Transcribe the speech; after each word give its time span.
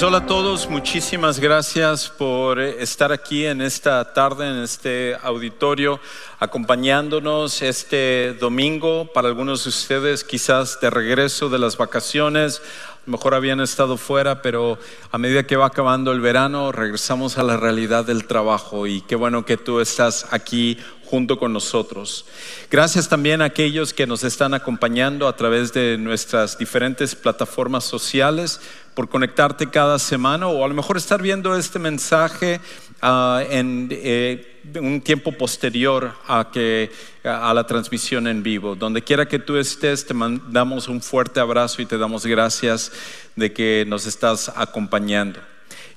Pues 0.00 0.08
hola 0.08 0.24
a 0.24 0.26
todos, 0.26 0.66
muchísimas 0.66 1.38
gracias 1.38 2.08
por 2.08 2.58
estar 2.58 3.12
aquí 3.12 3.44
en 3.44 3.60
esta 3.60 4.14
tarde, 4.14 4.48
en 4.48 4.62
este 4.62 5.14
auditorio, 5.22 6.00
acompañándonos 6.38 7.60
este 7.60 8.32
domingo. 8.40 9.12
Para 9.12 9.28
algunos 9.28 9.64
de 9.64 9.68
ustedes 9.68 10.24
quizás 10.24 10.80
de 10.80 10.88
regreso 10.88 11.50
de 11.50 11.58
las 11.58 11.76
vacaciones, 11.76 12.62
mejor 13.04 13.34
habían 13.34 13.60
estado 13.60 13.98
fuera, 13.98 14.40
pero 14.40 14.78
a 15.12 15.18
medida 15.18 15.46
que 15.46 15.56
va 15.56 15.66
acabando 15.66 16.12
el 16.12 16.20
verano, 16.22 16.72
regresamos 16.72 17.36
a 17.36 17.42
la 17.42 17.58
realidad 17.58 18.06
del 18.06 18.26
trabajo 18.26 18.86
y 18.86 19.02
qué 19.02 19.16
bueno 19.16 19.44
que 19.44 19.58
tú 19.58 19.80
estás 19.80 20.28
aquí 20.30 20.78
junto 21.10 21.38
con 21.38 21.52
nosotros. 21.52 22.24
Gracias 22.70 23.08
también 23.08 23.42
a 23.42 23.46
aquellos 23.46 23.92
que 23.92 24.06
nos 24.06 24.22
están 24.22 24.54
acompañando 24.54 25.26
a 25.26 25.34
través 25.34 25.72
de 25.72 25.98
nuestras 25.98 26.56
diferentes 26.56 27.16
plataformas 27.16 27.82
sociales 27.84 28.60
por 29.00 29.08
conectarte 29.08 29.70
cada 29.70 29.98
semana 29.98 30.46
o 30.48 30.62
a 30.62 30.68
lo 30.68 30.74
mejor 30.74 30.98
estar 30.98 31.22
viendo 31.22 31.56
este 31.56 31.78
mensaje 31.78 32.60
uh, 33.02 33.38
en 33.48 33.88
eh, 33.90 34.60
un 34.78 35.00
tiempo 35.00 35.32
posterior 35.32 36.12
a, 36.28 36.50
que, 36.52 36.92
a 37.24 37.54
la 37.54 37.66
transmisión 37.66 38.26
en 38.26 38.42
vivo. 38.42 38.74
Donde 38.74 39.00
quiera 39.00 39.26
que 39.26 39.38
tú 39.38 39.56
estés, 39.56 40.04
te 40.04 40.12
mandamos 40.12 40.86
un 40.86 41.00
fuerte 41.00 41.40
abrazo 41.40 41.80
y 41.80 41.86
te 41.86 41.96
damos 41.96 42.26
gracias 42.26 42.92
de 43.36 43.54
que 43.54 43.86
nos 43.88 44.04
estás 44.04 44.52
acompañando. 44.54 45.40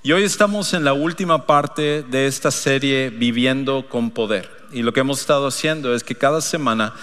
Y 0.02 0.14
hoy 0.14 0.24
estamos 0.24 0.74
en 0.74 0.86
la 0.86 0.94
última 0.94 1.46
parte 1.46 2.04
de 2.04 2.28
esta 2.28 2.52
serie 2.52 3.10
Viviendo 3.10 3.86
con 3.90 4.12
Poder. 4.12 4.50
Y 4.72 4.82
lo 4.82 4.94
que 4.94 5.02
hemos 5.02 5.20
estado 5.20 5.48
haciendo 5.48 5.94
es 5.94 6.06
que 6.06 6.16
cada 6.16 6.40
semana 6.40 6.94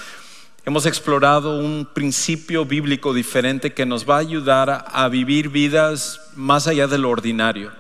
hemos 0.71 0.87
explorado 0.87 1.59
un 1.59 1.85
principio 1.85 2.65
bíblico 2.65 3.13
diferente 3.13 3.73
que 3.73 3.85
nos 3.85 4.09
va 4.09 4.19
a 4.19 4.21
ayudar 4.21 4.85
a 4.87 5.09
vivir 5.09 5.49
vidas 5.49 6.21
más 6.37 6.69
allá 6.69 6.87
de 6.87 6.97
lo 6.97 7.11
ordinario. 7.11 7.73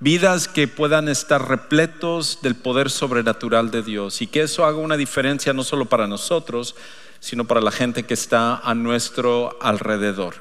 Vidas 0.00 0.48
que 0.48 0.66
puedan 0.66 1.08
estar 1.08 1.48
repletos 1.48 2.40
del 2.42 2.56
poder 2.56 2.90
sobrenatural 2.90 3.70
de 3.70 3.84
Dios 3.84 4.22
y 4.22 4.26
que 4.26 4.40
eso 4.40 4.64
haga 4.64 4.78
una 4.78 4.96
diferencia 4.96 5.52
no 5.52 5.62
solo 5.62 5.84
para 5.84 6.08
nosotros, 6.08 6.74
sino 7.20 7.44
para 7.44 7.60
la 7.60 7.70
gente 7.70 8.02
que 8.02 8.14
está 8.14 8.56
a 8.56 8.74
nuestro 8.74 9.56
alrededor. 9.60 10.34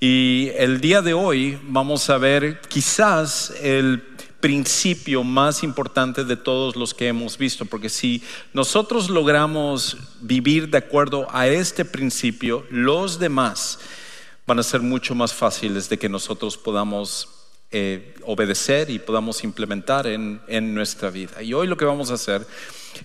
Y 0.00 0.48
el 0.56 0.80
día 0.80 1.02
de 1.02 1.12
hoy 1.12 1.58
vamos 1.64 2.08
a 2.08 2.16
ver 2.16 2.62
quizás 2.62 3.52
el 3.60 4.02
principio 4.40 5.22
más 5.22 5.62
importante 5.62 6.24
de 6.24 6.36
todos 6.36 6.76
los 6.76 6.94
que 6.94 7.08
hemos 7.08 7.38
visto, 7.38 7.64
porque 7.66 7.88
si 7.88 8.22
nosotros 8.52 9.10
logramos 9.10 9.96
vivir 10.20 10.68
de 10.68 10.78
acuerdo 10.78 11.26
a 11.30 11.46
este 11.46 11.84
principio, 11.84 12.64
los 12.70 13.18
demás 13.18 13.78
van 14.46 14.58
a 14.58 14.62
ser 14.62 14.80
mucho 14.80 15.14
más 15.14 15.32
fáciles 15.32 15.88
de 15.88 15.98
que 15.98 16.08
nosotros 16.08 16.56
podamos 16.56 17.28
eh, 17.70 18.14
obedecer 18.24 18.90
y 18.90 18.98
podamos 18.98 19.44
implementar 19.44 20.06
en, 20.06 20.74
nuestra 20.74 21.10
vida. 21.10 21.40
Y 21.42 21.52
hoy 21.54 21.68
lo 21.68 21.76
que 21.76 21.84
vamos 21.84 22.10
a 22.10 22.14
hacer 22.14 22.44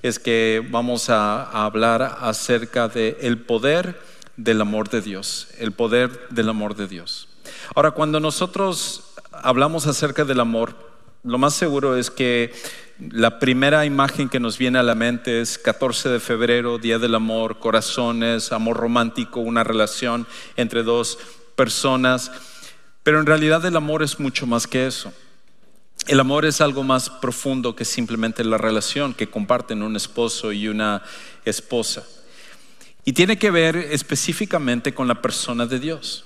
es 0.01 0.17
que 0.17 0.65
vamos 0.71 1.09
a, 1.11 1.43
a 1.43 1.65
hablar 1.65 2.17
acerca 2.21 2.87
del 2.87 3.15
el 3.21 3.37
poder 3.37 3.99
del 4.37 4.59
amor 4.61 4.89
de 4.89 5.01
Dios, 5.01 5.49
el 5.59 5.71
poder 5.71 6.29
del 6.29 6.49
amor 6.49 6.75
de 6.75 6.87
Dios. 6.87 7.27
Ahora, 7.75 7.91
cuando 7.91 8.19
nosotros 8.19 9.03
hablamos 9.31 9.85
acerca 9.85 10.25
del 10.25 10.39
amor, 10.39 10.94
lo 11.25 11.37
más 11.37 11.55
seguro 11.55 11.97
es 11.97 12.11
que 12.11 12.53
la 12.99 13.39
primera 13.39 13.85
imagen 13.85 14.29
que 14.29 14.39
nos 14.39 14.57
viene 14.57 14.79
a 14.79 14.83
la 14.83 14.95
mente 14.95 15.41
es 15.41 15.57
14 15.57 16.09
de 16.09 16.19
febrero, 16.19 16.77
Día 16.77 16.99
del 16.99 17.15
Amor, 17.15 17.59
corazones, 17.59 18.51
amor 18.51 18.77
romántico, 18.77 19.39
una 19.39 19.63
relación 19.63 20.27
entre 20.55 20.83
dos 20.83 21.17
personas. 21.55 22.31
Pero 23.03 23.19
en 23.19 23.25
realidad 23.25 23.65
el 23.65 23.75
amor 23.75 24.03
es 24.03 24.19
mucho 24.19 24.45
más 24.45 24.67
que 24.67 24.85
eso. 24.87 25.11
El 26.07 26.19
amor 26.19 26.45
es 26.45 26.61
algo 26.61 26.83
más 26.83 27.09
profundo 27.09 27.75
que 27.75 27.85
simplemente 27.85 28.43
la 28.43 28.57
relación 28.57 29.13
que 29.13 29.27
comparten 29.27 29.81
un 29.81 29.95
esposo 29.95 30.51
y 30.51 30.67
una 30.67 31.01
esposa. 31.43 32.03
Y 33.03 33.13
tiene 33.13 33.37
que 33.37 33.51
ver 33.51 33.75
específicamente 33.75 34.93
con 34.93 35.07
la 35.07 35.21
persona 35.21 35.65
de 35.65 35.79
Dios. 35.79 36.24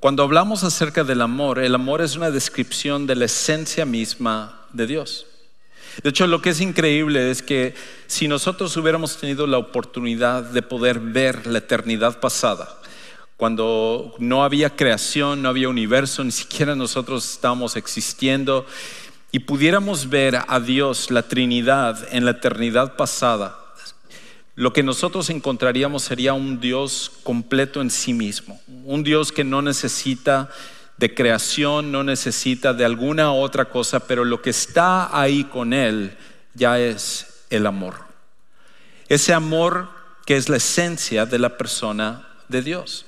Cuando 0.00 0.22
hablamos 0.22 0.62
acerca 0.62 1.02
del 1.02 1.20
amor, 1.22 1.58
el 1.58 1.74
amor 1.74 2.02
es 2.02 2.14
una 2.14 2.30
descripción 2.30 3.08
de 3.08 3.16
la 3.16 3.24
esencia 3.24 3.84
misma 3.84 4.64
de 4.72 4.86
Dios. 4.86 5.26
De 6.04 6.10
hecho, 6.10 6.28
lo 6.28 6.40
que 6.40 6.50
es 6.50 6.60
increíble 6.60 7.32
es 7.32 7.42
que 7.42 7.74
si 8.06 8.28
nosotros 8.28 8.76
hubiéramos 8.76 9.16
tenido 9.16 9.48
la 9.48 9.58
oportunidad 9.58 10.44
de 10.44 10.62
poder 10.62 11.00
ver 11.00 11.48
la 11.48 11.58
eternidad 11.58 12.20
pasada, 12.20 12.78
cuando 13.36 14.14
no 14.20 14.44
había 14.44 14.76
creación, 14.76 15.42
no 15.42 15.48
había 15.48 15.68
universo, 15.68 16.22
ni 16.22 16.30
siquiera 16.30 16.76
nosotros 16.76 17.28
estábamos 17.28 17.74
existiendo, 17.74 18.66
y 19.32 19.40
pudiéramos 19.40 20.08
ver 20.08 20.38
a 20.46 20.60
Dios, 20.60 21.10
la 21.10 21.24
Trinidad, 21.24 22.06
en 22.12 22.24
la 22.24 22.30
eternidad 22.30 22.94
pasada, 22.94 23.58
lo 24.58 24.72
que 24.72 24.82
nosotros 24.82 25.30
encontraríamos 25.30 26.02
sería 26.02 26.32
un 26.32 26.58
Dios 26.58 27.12
completo 27.22 27.80
en 27.80 27.90
sí 27.90 28.12
mismo, 28.12 28.60
un 28.84 29.04
Dios 29.04 29.30
que 29.30 29.44
no 29.44 29.62
necesita 29.62 30.50
de 30.96 31.14
creación, 31.14 31.92
no 31.92 32.02
necesita 32.02 32.74
de 32.74 32.84
alguna 32.84 33.32
otra 33.32 33.66
cosa, 33.66 34.00
pero 34.00 34.24
lo 34.24 34.42
que 34.42 34.50
está 34.50 35.16
ahí 35.16 35.44
con 35.44 35.72
Él 35.72 36.18
ya 36.54 36.80
es 36.80 37.44
el 37.50 37.68
amor. 37.68 38.00
Ese 39.08 39.32
amor 39.32 39.90
que 40.26 40.36
es 40.36 40.48
la 40.48 40.56
esencia 40.56 41.24
de 41.24 41.38
la 41.38 41.56
persona 41.56 42.26
de 42.48 42.60
Dios. 42.60 43.06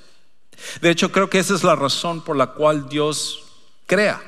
De 0.81 0.89
hecho, 0.89 1.11
creo 1.11 1.29
que 1.31 1.41
esa 1.41 1.57
es 1.57 1.65
la 1.65 1.75
razón 1.75 2.23
por 2.23 2.37
la 2.37 2.53
cual 2.53 2.89
Dios 2.89 3.43
crea. 3.87 4.23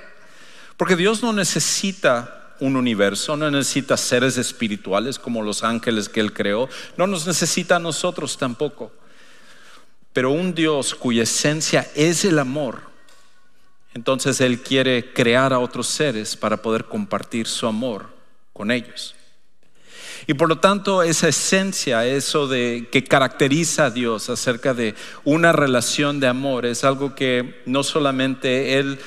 Porque 0.76 0.96
Dios 0.96 1.22
no 1.22 1.32
necesita 1.32 2.41
un 2.60 2.76
universo, 2.76 3.36
no 3.36 3.50
necesita 3.50 3.96
seres 3.96 4.36
espirituales 4.38 5.18
como 5.18 5.42
los 5.42 5.64
ángeles 5.64 6.08
que 6.08 6.20
Él 6.20 6.32
creó, 6.32 6.68
no 6.96 7.06
nos 7.06 7.26
necesita 7.26 7.76
a 7.76 7.80
nosotros 7.80 8.36
tampoco. 8.38 8.92
Pero 10.12 10.30
un 10.30 10.54
Dios 10.54 10.94
cuya 10.94 11.22
esencia 11.22 11.90
es 11.94 12.24
el 12.24 12.38
amor, 12.38 12.80
entonces 13.94 14.40
Él 14.40 14.60
quiere 14.60 15.12
crear 15.12 15.52
a 15.52 15.58
otros 15.58 15.86
seres 15.86 16.36
para 16.36 16.58
poder 16.58 16.84
compartir 16.84 17.46
su 17.46 17.66
amor 17.66 18.06
con 18.52 18.70
ellos. 18.70 19.14
Y 20.26 20.34
por 20.34 20.48
lo 20.48 20.58
tanto, 20.58 21.02
esa 21.02 21.28
esencia, 21.28 22.06
eso 22.06 22.46
de 22.46 22.88
que 22.92 23.02
caracteriza 23.02 23.86
a 23.86 23.90
Dios 23.90 24.30
acerca 24.30 24.72
de 24.72 24.94
una 25.24 25.52
relación 25.52 26.20
de 26.20 26.28
amor, 26.28 26.64
es 26.64 26.84
algo 26.84 27.14
que 27.14 27.62
no 27.66 27.82
solamente 27.82 28.78
Él 28.78 29.00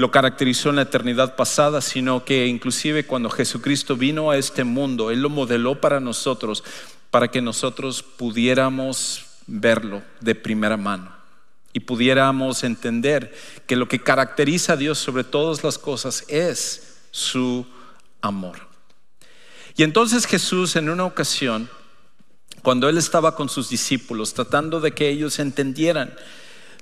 lo 0.00 0.10
caracterizó 0.10 0.70
en 0.70 0.76
la 0.76 0.82
eternidad 0.82 1.36
pasada, 1.36 1.82
sino 1.82 2.24
que 2.24 2.46
inclusive 2.46 3.04
cuando 3.04 3.28
Jesucristo 3.28 3.96
vino 3.96 4.30
a 4.30 4.38
este 4.38 4.64
mundo, 4.64 5.10
Él 5.10 5.20
lo 5.20 5.28
modeló 5.28 5.78
para 5.78 6.00
nosotros, 6.00 6.64
para 7.10 7.28
que 7.28 7.42
nosotros 7.42 8.02
pudiéramos 8.02 9.26
verlo 9.46 10.02
de 10.20 10.34
primera 10.34 10.78
mano 10.78 11.14
y 11.74 11.80
pudiéramos 11.80 12.64
entender 12.64 13.36
que 13.66 13.76
lo 13.76 13.88
que 13.88 14.02
caracteriza 14.02 14.72
a 14.72 14.76
Dios 14.78 14.98
sobre 14.98 15.22
todas 15.22 15.62
las 15.62 15.76
cosas 15.76 16.24
es 16.28 17.02
su 17.10 17.66
amor. 18.22 18.56
Y 19.76 19.82
entonces 19.82 20.24
Jesús 20.24 20.76
en 20.76 20.88
una 20.88 21.04
ocasión, 21.04 21.68
cuando 22.62 22.88
Él 22.88 22.96
estaba 22.96 23.36
con 23.36 23.50
sus 23.50 23.68
discípulos, 23.68 24.32
tratando 24.32 24.80
de 24.80 24.92
que 24.92 25.10
ellos 25.10 25.38
entendieran, 25.38 26.14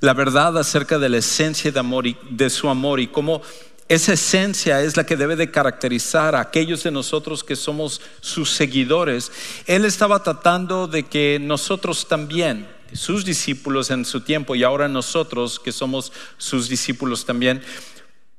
la 0.00 0.15
verdad 0.15 0.56
acerca 0.59 0.99
de 0.99 1.09
la 1.09 1.19
esencia 1.19 1.73
de, 1.73 1.81
amor 1.81 2.06
y, 2.06 2.17
de 2.31 2.50
su 2.50 2.69
amor 2.69 3.00
y 3.00 3.09
cómo 3.09 3.43
esa 3.89 4.12
esencia 4.12 4.83
es 4.83 4.97
la 4.97 5.06
que 5.06 5.17
debe 5.17 5.35
de 5.35 5.50
caracterizar 5.50 6.35
a 6.35 6.41
aquellos 6.41 6.83
de 6.83 6.91
nosotros 6.91 7.43
que 7.43 7.56
somos 7.56 8.03
sus 8.21 8.50
seguidores. 8.50 9.33
Él 9.67 9.87
estaba 9.87 10.23
tratando 10.23 10.87
de 10.87 11.05
que 11.05 11.39
nosotros 11.41 12.06
también, 12.06 12.69
sus 12.93 13.25
discípulos 13.25 13.91
en 13.91 14.05
su 14.05 14.21
tiempo 14.21 14.55
y 14.55 14.62
ahora 14.62 14.89
nosotros 14.89 15.59
que 15.59 15.73
somos 15.73 16.12
sus 16.37 16.69
discípulos 16.69 17.25
también, 17.25 17.62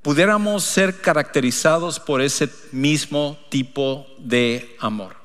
pudiéramos 0.04 0.64
ser 0.64 1.02
caracterizados 1.02 2.00
por 2.00 2.22
ese 2.22 2.50
mismo 2.72 3.38
tipo 3.50 4.06
de 4.20 4.76
amor. 4.80 5.19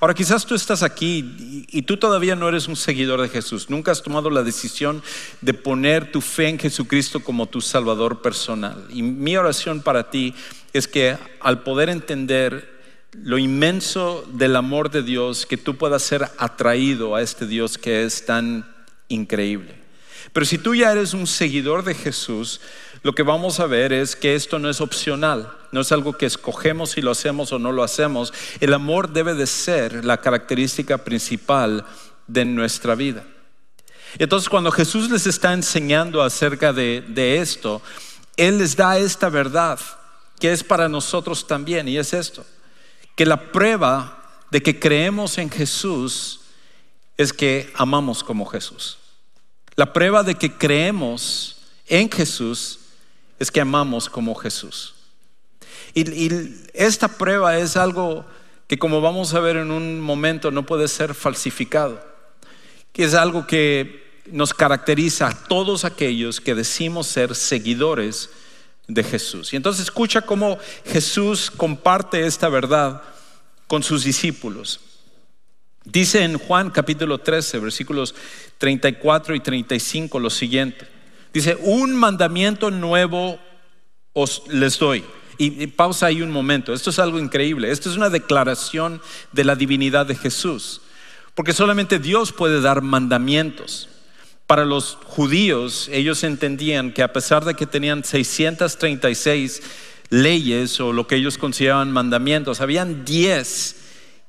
Ahora 0.00 0.14
quizás 0.14 0.46
tú 0.46 0.54
estás 0.54 0.82
aquí 0.82 1.66
y, 1.68 1.82
tú 1.82 1.96
todavía 1.96 2.36
no 2.36 2.48
eres 2.48 2.68
un 2.68 2.76
seguidor 2.76 3.20
de 3.20 3.28
Jesús, 3.28 3.70
nunca 3.70 3.92
has 3.92 4.02
tomado 4.02 4.30
la 4.30 4.42
decisión 4.42 5.02
de 5.40 5.54
poner 5.54 6.10
tu 6.12 6.20
fe 6.20 6.48
en 6.48 6.58
Jesucristo 6.58 7.20
como 7.20 7.46
tu 7.46 7.60
Salvador 7.60 8.22
personal. 8.22 8.86
Y 8.90 9.02
mi 9.02 9.36
oración 9.36 9.82
para 9.82 10.10
ti 10.10 10.34
es 10.72 10.88
que 10.88 11.16
al 11.40 11.62
poder 11.62 11.88
entender 11.88 12.72
lo 13.12 13.38
inmenso 13.38 14.26
del 14.32 14.56
amor 14.56 14.90
de 14.90 15.02
Dios, 15.02 15.44
que 15.44 15.58
tú 15.58 15.76
puedas 15.76 16.02
ser 16.02 16.28
atraído 16.38 17.14
a 17.14 17.22
este 17.22 17.46
Dios 17.46 17.76
que 17.76 18.04
es 18.04 18.24
tan 18.24 18.66
increíble. 19.08 19.82
Pero 20.32 20.46
si 20.46 20.58
tú 20.58 20.74
ya 20.74 20.92
eres 20.92 21.12
un 21.12 21.26
seguidor 21.26 21.84
de 21.84 21.94
Jesús, 21.94 22.60
lo 23.02 23.14
que 23.14 23.24
vamos 23.24 23.58
a 23.58 23.66
ver 23.66 23.92
es 23.92 24.14
que 24.14 24.36
esto 24.36 24.60
no 24.60 24.70
es 24.70 24.80
opcional, 24.80 25.52
no 25.72 25.80
es 25.80 25.90
algo 25.90 26.12
que 26.12 26.26
escogemos 26.26 26.90
si 26.90 27.02
lo 27.02 27.10
hacemos 27.10 27.50
o 27.52 27.58
no 27.58 27.72
lo 27.72 27.82
hacemos. 27.82 28.32
El 28.60 28.74
amor 28.74 29.12
debe 29.12 29.34
de 29.34 29.48
ser 29.48 30.04
la 30.04 30.18
característica 30.18 30.98
principal 30.98 31.84
de 32.28 32.44
nuestra 32.44 32.94
vida. 32.94 33.24
Entonces 34.18 34.48
cuando 34.48 34.70
Jesús 34.70 35.10
les 35.10 35.26
está 35.26 35.52
enseñando 35.52 36.22
acerca 36.22 36.72
de, 36.72 37.38
esto, 37.40 37.82
Él 38.36 38.58
les 38.58 38.76
da 38.76 38.96
esta 38.98 39.28
verdad 39.28 39.80
que 40.38 40.52
es 40.52 40.62
para 40.62 40.88
nosotros 40.88 41.46
también, 41.46 41.88
y 41.88 41.96
es 41.96 42.12
esto, 42.12 42.44
que 43.16 43.26
la 43.26 43.52
prueba 43.52 44.22
de 44.50 44.62
que 44.62 44.78
creemos 44.78 45.38
en 45.38 45.50
Jesús 45.50 46.40
es 47.16 47.32
que 47.32 47.72
amamos 47.74 48.22
como 48.22 48.44
Jesús. 48.46 48.98
La 49.76 49.92
prueba 49.92 50.22
de 50.22 50.34
que 50.34 50.52
creemos 50.52 51.58
en 51.86 52.10
Jesús 52.10 52.80
es 53.42 53.50
que 53.50 53.60
amamos 53.60 54.08
como 54.08 54.36
Jesús. 54.36 54.94
Y, 55.94 56.30
esta 56.74 57.08
prueba 57.08 57.58
es 57.58 57.76
algo 57.76 58.24
que 58.68 58.78
como 58.78 59.00
vamos 59.00 59.34
a 59.34 59.40
ver 59.40 59.56
en 59.56 59.72
un 59.72 60.00
momento 60.00 60.52
no 60.52 60.64
puede 60.64 60.86
ser 60.86 61.12
falsificado, 61.12 62.00
que 62.92 63.02
es 63.02 63.14
algo 63.14 63.44
que 63.48 64.20
nos 64.30 64.54
caracteriza 64.54 65.26
a 65.26 65.34
todos 65.34 65.84
aquellos 65.84 66.40
que 66.40 66.54
decimos 66.54 67.08
ser 67.08 67.34
seguidores 67.34 68.30
de 68.86 69.02
Jesús. 69.02 69.52
Y 69.52 69.56
entonces 69.56 69.82
escucha 69.82 70.22
cómo 70.22 70.56
Jesús 70.86 71.50
comparte 71.50 72.24
esta 72.24 72.48
verdad 72.48 73.02
con 73.66 73.82
sus 73.82 74.04
discípulos. 74.04 74.78
Dice 75.84 76.22
en 76.22 76.38
Juan 76.38 76.70
capítulo 76.70 77.18
13, 77.18 77.58
versículos 77.58 78.14
34 78.58 79.34
y 79.34 79.40
35 79.40 80.20
lo 80.20 80.30
siguiente. 80.30 81.01
Dice, 81.32 81.56
un 81.62 81.94
mandamiento 81.96 82.70
nuevo 82.70 83.38
os 84.12 84.42
les 84.48 84.78
doy. 84.78 85.04
Y, 85.38 85.66
pausa 85.68 86.06
ahí 86.06 86.22
un 86.22 86.30
momento, 86.30 86.72
esto 86.72 86.90
es 86.90 86.98
algo 86.98 87.18
increíble, 87.18 87.70
esto 87.70 87.90
es 87.90 87.96
una 87.96 88.10
declaración 88.10 89.00
de 89.32 89.44
la 89.44 89.56
divinidad 89.56 90.06
de 90.06 90.14
Jesús, 90.14 90.82
porque 91.34 91.54
solamente 91.54 91.98
Dios 91.98 92.32
puede 92.32 92.60
dar 92.60 92.82
mandamientos. 92.82 93.88
Para 94.46 94.66
los 94.66 94.98
judíos, 95.04 95.88
ellos 95.90 96.22
entendían 96.24 96.92
que 96.92 97.02
a 97.02 97.12
pesar 97.12 97.44
de 97.44 97.54
que 97.54 97.66
tenían 97.66 98.04
636 98.04 99.62
leyes 100.10 100.78
o 100.78 100.92
lo 100.92 101.06
que 101.06 101.16
ellos 101.16 101.38
consideraban 101.38 101.90
mandamientos, 101.90 102.60
habían 102.60 103.04
10 103.06 103.81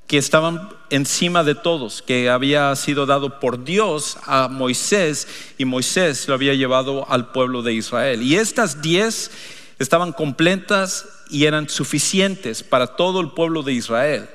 que 0.08 0.18
estaban 0.18 0.70
encima 0.90 1.44
de 1.44 1.56
todos, 1.56 2.02
que 2.02 2.30
había 2.30 2.76
sido 2.76 3.06
dado 3.06 3.40
por 3.40 3.64
Dios 3.64 4.18
a 4.26 4.48
Moisés 4.48 5.28
y 5.58 5.66
Moisés 5.66 6.28
lo 6.28 6.34
había 6.34 6.54
llevado 6.54 7.10
al 7.10 7.32
pueblo 7.32 7.62
de 7.62 7.74
Israel. 7.74 8.22
Y 8.22 8.36
estas 8.36 8.82
diez 8.82 9.32
estaban 9.80 10.12
completas 10.12 11.08
y 11.30 11.46
eran 11.46 11.70
suficientes 11.70 12.64
para 12.64 12.96
todo 12.96 13.22
el 13.22 13.32
pueblo 13.32 13.64
de 13.64 13.74
Israel. 13.74 14.30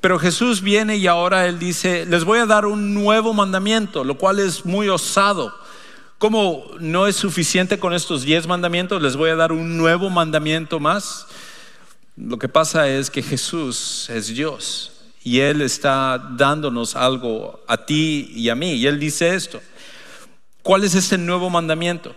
Pero 0.00 0.18
Jesús 0.18 0.62
viene 0.62 0.96
y 0.96 1.06
ahora 1.06 1.46
Él 1.46 1.58
dice, 1.58 2.06
les 2.06 2.24
voy 2.24 2.38
a 2.38 2.46
dar 2.46 2.66
un 2.66 2.94
nuevo 2.94 3.32
mandamiento, 3.34 4.04
lo 4.04 4.16
cual 4.16 4.38
es 4.38 4.64
muy 4.64 4.88
osado. 4.88 5.52
Como 6.18 6.66
no 6.80 7.06
es 7.06 7.16
suficiente 7.16 7.78
con 7.78 7.94
estos 7.94 8.22
diez 8.22 8.46
mandamientos, 8.46 9.00
les 9.02 9.16
voy 9.16 9.30
a 9.30 9.36
dar 9.36 9.52
un 9.52 9.76
nuevo 9.76 10.10
mandamiento 10.10 10.80
más. 10.80 11.26
Lo 12.20 12.36
que 12.36 12.48
pasa 12.48 12.88
es 12.88 13.10
que 13.10 13.22
Jesús 13.22 14.10
es 14.10 14.26
Dios 14.34 14.90
y 15.22 15.38
Él 15.38 15.62
está 15.62 16.18
dándonos 16.36 16.96
algo 16.96 17.60
a 17.68 17.84
ti 17.86 18.32
y 18.34 18.48
a 18.48 18.56
mí. 18.56 18.72
Y 18.72 18.86
Él 18.88 18.98
dice 18.98 19.34
esto. 19.34 19.60
¿Cuál 20.62 20.82
es 20.82 20.96
este 20.96 21.16
nuevo 21.16 21.48
mandamiento? 21.48 22.14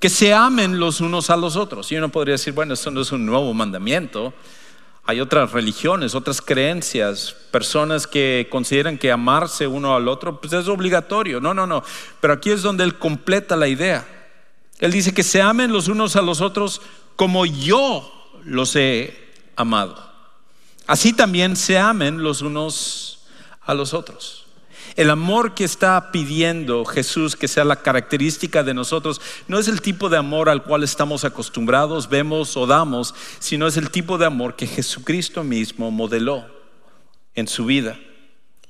Que 0.00 0.08
se 0.08 0.32
amen 0.32 0.80
los 0.80 1.02
unos 1.02 1.28
a 1.28 1.36
los 1.36 1.56
otros. 1.56 1.92
Y 1.92 1.96
uno 1.96 2.08
podría 2.08 2.32
decir, 2.32 2.54
bueno, 2.54 2.72
esto 2.72 2.90
no 2.90 3.02
es 3.02 3.12
un 3.12 3.26
nuevo 3.26 3.52
mandamiento. 3.52 4.32
Hay 5.04 5.20
otras 5.20 5.52
religiones, 5.52 6.14
otras 6.14 6.40
creencias, 6.40 7.36
personas 7.50 8.06
que 8.06 8.48
consideran 8.50 8.96
que 8.96 9.12
amarse 9.12 9.66
uno 9.66 9.94
al 9.94 10.08
otro 10.08 10.40
pues 10.40 10.54
es 10.54 10.68
obligatorio. 10.68 11.38
No, 11.38 11.52
no, 11.52 11.66
no. 11.66 11.82
Pero 12.20 12.32
aquí 12.32 12.50
es 12.50 12.62
donde 12.62 12.84
Él 12.84 12.98
completa 12.98 13.56
la 13.56 13.68
idea. 13.68 14.06
Él 14.78 14.90
dice 14.90 15.12
que 15.12 15.22
se 15.22 15.42
amen 15.42 15.72
los 15.72 15.88
unos 15.88 16.16
a 16.16 16.22
los 16.22 16.40
otros 16.40 16.80
como 17.16 17.44
yo 17.44 18.14
los 18.44 18.74
he 18.76 19.16
amado. 19.56 20.08
Así 20.86 21.12
también 21.12 21.56
se 21.56 21.78
amen 21.78 22.22
los 22.22 22.42
unos 22.42 23.26
a 23.62 23.74
los 23.74 23.92
otros. 23.92 24.46
El 24.96 25.10
amor 25.10 25.54
que 25.54 25.64
está 25.64 26.10
pidiendo 26.10 26.84
Jesús 26.84 27.36
que 27.36 27.46
sea 27.46 27.64
la 27.64 27.76
característica 27.76 28.64
de 28.64 28.74
nosotros 28.74 29.20
no 29.46 29.58
es 29.58 29.68
el 29.68 29.80
tipo 29.80 30.08
de 30.08 30.16
amor 30.16 30.48
al 30.48 30.64
cual 30.64 30.82
estamos 30.82 31.24
acostumbrados, 31.24 32.08
vemos 32.08 32.56
o 32.56 32.66
damos, 32.66 33.14
sino 33.38 33.66
es 33.66 33.76
el 33.76 33.90
tipo 33.90 34.18
de 34.18 34.26
amor 34.26 34.56
que 34.56 34.66
Jesucristo 34.66 35.44
mismo 35.44 35.90
modeló 35.90 36.46
en 37.34 37.46
su 37.46 37.66
vida 37.66 37.98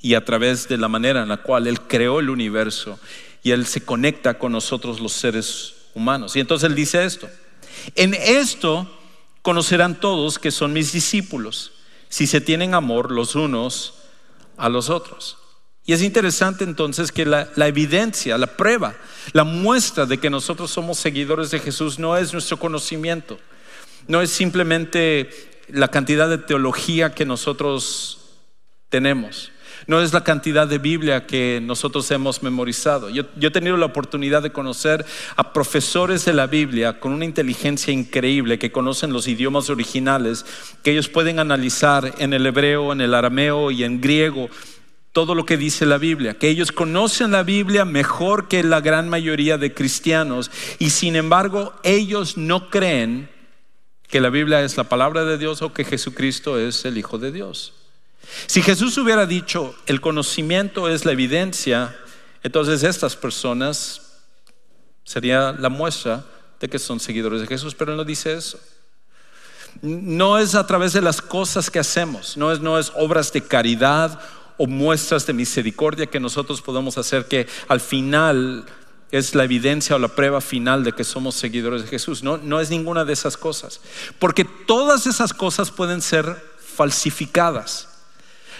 y 0.01 0.15
a 0.15 0.25
través 0.25 0.69
de 0.69 0.77
la 0.77 0.89
manera 0.89 1.23
en 1.23 1.29
la 1.29 1.39
cual 1.39 1.67
Él 1.67 1.81
creó 1.83 2.21
el 2.21 2.31
universo 2.31 2.99
y 3.43 3.53
Él 3.53 3.65
se 3.65 3.85
conecta 3.85 4.39
con 4.39 4.53
nosotros 4.53 5.01
los 5.01 5.13
seres 5.13 5.75
humanos. 5.95 6.37
Y 6.37 6.41
entonces 6.41 6.69
Él 6.69 6.75
dice 6.75 7.05
esto, 7.05 7.29
en 7.95 8.15
esto 8.15 8.98
conocerán 9.49 9.99
todos 9.99 10.39
que 10.39 10.51
son 10.51 10.75
mis 10.75 10.93
discípulos, 10.93 11.73
si 12.11 12.27
se 12.27 12.43
tienen 12.43 12.75
amor 12.75 13.11
los 13.11 13.35
unos 13.35 13.95
a 14.59 14.69
los 14.69 14.91
otros. 14.91 15.39
Y 15.87 15.95
es 15.95 16.03
interesante 16.03 16.65
entonces 16.65 17.11
que 17.11 17.25
la, 17.25 17.49
evidencia, 17.57 18.37
la 18.37 18.59
prueba, 18.59 18.95
la 19.33 19.45
muestra 19.45 20.05
de 20.05 20.19
que 20.19 20.29
nosotros 20.29 20.71
somos 20.71 20.99
seguidores 20.99 21.51
de 21.51 21.61
Jesús 21.61 21.99
no 21.99 22.15
es 22.19 22.35
nuestro 22.35 22.59
conocimiento, 22.59 23.39
no 24.07 24.21
es 24.21 24.29
simplemente 24.29 25.31
la 25.69 25.89
cantidad 25.89 26.29
de 26.29 26.37
teología 26.37 27.15
que 27.15 27.25
nosotros 27.25 28.19
tenemos 28.91 29.51
no 29.89 30.03
es 30.03 30.13
la 30.13 30.23
cantidad 30.23 30.69
de 30.69 30.77
Biblia 30.77 31.27
que 31.27 31.61
nosotros 31.63 32.09
hemos 32.11 32.43
memorizado. 32.43 33.09
Yo, 33.09 33.25
he 33.41 33.51
tenido 33.51 33.79
la 33.79 33.87
oportunidad 33.87 34.43
de 34.43 34.53
conocer 34.53 35.05
a 35.35 35.55
profesores 35.55 36.27
de 36.27 36.35
la 36.35 36.47
Biblia 36.47 37.01
con 37.01 37.13
una 37.13 37.25
inteligencia 37.25 37.91
increíble 37.93 38.59
que 38.59 38.71
conocen 38.71 39.15
los 39.15 39.27
idiomas 39.27 39.71
originales, 39.71 40.45
que 40.83 40.93
ellos 40.93 41.09
pueden 41.09 41.39
analizar 41.39 42.15
en 42.19 42.35
el 42.35 42.45
hebreo, 42.45 42.93
en 42.93 43.01
el 43.01 43.15
arameo 43.15 43.71
y 43.71 43.83
en 43.83 44.03
griego 44.03 44.51
todo 45.13 45.35
lo 45.35 45.47
que 45.47 45.57
dice 45.57 45.87
la 45.87 45.97
Biblia, 45.97 46.35
que 46.35 46.51
ellos 46.51 46.71
conocen 46.71 47.31
la 47.31 47.43
Biblia 47.43 47.87
mejor 47.87 48.47
que 48.47 48.63
la 48.63 48.83
gran 48.83 49.09
mayoría 49.09 49.57
de 49.57 49.73
cristianos 49.73 50.51
y 50.79 50.91
sin 50.91 51.17
embargo 51.17 51.73
ellos 51.83 52.37
no 52.37 52.69
creen 52.69 53.31
que 54.07 54.21
la 54.21 54.29
Biblia 54.29 54.61
es 54.61 54.77
la 54.77 54.85
palabra 54.85 55.25
de 55.25 55.39
Dios 55.39 55.63
o 55.63 55.73
que 55.73 55.85
Jesucristo 55.85 56.59
es 56.59 56.85
el 56.85 56.99
Hijo 56.99 57.17
de 57.17 57.33
Dios. 57.33 57.78
Si 58.47 58.63
Jesús 58.63 58.97
hubiera 58.99 59.27
dicho, 59.27 59.75
el 59.87 60.01
conocimiento 60.01 60.89
es 60.89 61.05
la 61.05 61.13
evidencia, 61.13 61.97
entonces 62.43 62.83
estas 62.83 63.17
personas 63.17 64.03
sería 65.05 65.53
la 65.53 65.69
muestra 65.69 66.25
de 66.61 66.69
que 66.69 66.79
son 66.79 67.01
seguidores 67.01 67.41
de 67.41 67.47
Jesús, 67.47 67.75
pero 67.75 67.93
él 67.93 67.97
no 67.97 68.05
dice 68.05 68.35
eso. 68.35 68.59
No 69.81 70.39
es 70.39 70.55
a 70.55 70.67
través 70.67 70.93
de 70.93 71.03
las 71.03 71.23
cosas 71.23 71.71
que 71.71 71.79
hacemos, 71.79 72.37
no 72.37 72.53
es, 72.53 72.61
no 72.61 72.79
es 72.79 72.93
obras 72.97 73.33
de 73.33 73.43
caridad 73.43 74.21
o 74.57 74.67
muestras 74.67 75.27
de 75.27 75.33
misericordia 75.33 76.07
que 76.07 76.21
nosotros 76.21 76.61
podemos 76.61 76.99
hacer 76.99 77.27
que 77.27 77.47
al 77.69 77.81
final 77.81 78.67
es 79.11 79.35
la 79.35 79.45
evidencia 79.45 79.97
o 79.97 79.99
la 79.99 80.09
prueba 80.09 80.41
final 80.41 80.85
de 80.85 80.93
que 80.93 81.05
somos 81.05 81.35
seguidores 81.35 81.83
de 81.83 81.89
Jesús. 81.89 82.23
No, 82.23 82.37
no 82.37 82.61
es 82.61 82.69
ninguna 82.71 83.05
de 83.05 83.13
esas 83.13 83.37
cosas. 83.37 83.81
Porque 84.19 84.45
todas 84.45 85.07
esas 85.07 85.33
cosas 85.33 85.71
pueden 85.71 86.03
ser 86.03 86.37
falsificadas. 86.77 87.88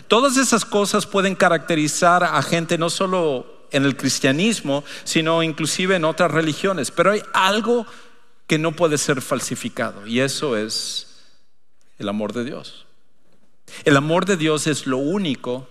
Todas 0.07 0.37
esas 0.37 0.65
cosas 0.65 1.07
pueden 1.07 1.35
caracterizar 1.35 2.25
a 2.25 2.41
gente 2.43 2.79
no 2.79 2.91
solo 2.91 3.67
en 3.71 3.85
el 3.85 3.97
cristianismo, 3.97 4.85
sino 5.05 5.43
inclusive 5.43 5.97
en 5.97 6.05
otras 6.05 6.31
religiones. 6.31 6.91
Pero 6.91 7.13
hay 7.13 7.23
algo 7.33 7.87
que 8.47 8.59
no 8.59 8.73
puede 8.73 8.97
ser 8.99 9.21
falsificado 9.21 10.07
y 10.07 10.21
eso 10.21 10.57
es 10.57 11.07
el 11.99 12.09
amor 12.09 12.33
de 12.33 12.45
Dios. 12.45 12.87
El 13.85 13.97
amor 13.97 14.25
de 14.25 14.37
Dios 14.37 14.67
es 14.67 14.87
lo 14.87 14.97
único 14.97 15.69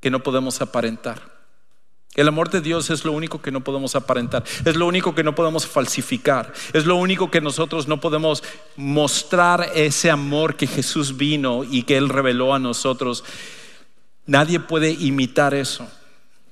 que 0.00 0.10
no 0.10 0.22
podemos 0.22 0.60
aparentar. 0.60 1.33
El 2.14 2.28
amor 2.28 2.48
de 2.48 2.60
Dios 2.60 2.90
es 2.90 3.04
lo 3.04 3.10
único 3.10 3.42
que 3.42 3.50
no 3.50 3.62
podemos 3.62 3.96
aparentar, 3.96 4.44
es 4.64 4.76
lo 4.76 4.86
único 4.86 5.16
que 5.16 5.24
no 5.24 5.34
podemos 5.34 5.66
falsificar, 5.66 6.52
es 6.72 6.86
lo 6.86 6.94
único 6.94 7.28
que 7.28 7.40
nosotros 7.40 7.88
no 7.88 8.00
podemos 8.00 8.44
mostrar 8.76 9.70
ese 9.74 10.12
amor 10.12 10.54
que 10.56 10.68
Jesús 10.68 11.16
vino 11.16 11.64
y 11.64 11.82
que 11.82 11.96
Él 11.96 12.08
reveló 12.08 12.54
a 12.54 12.60
nosotros. 12.60 13.24
Nadie 14.26 14.60
puede 14.60 14.92
imitar 14.92 15.54
eso, 15.54 15.88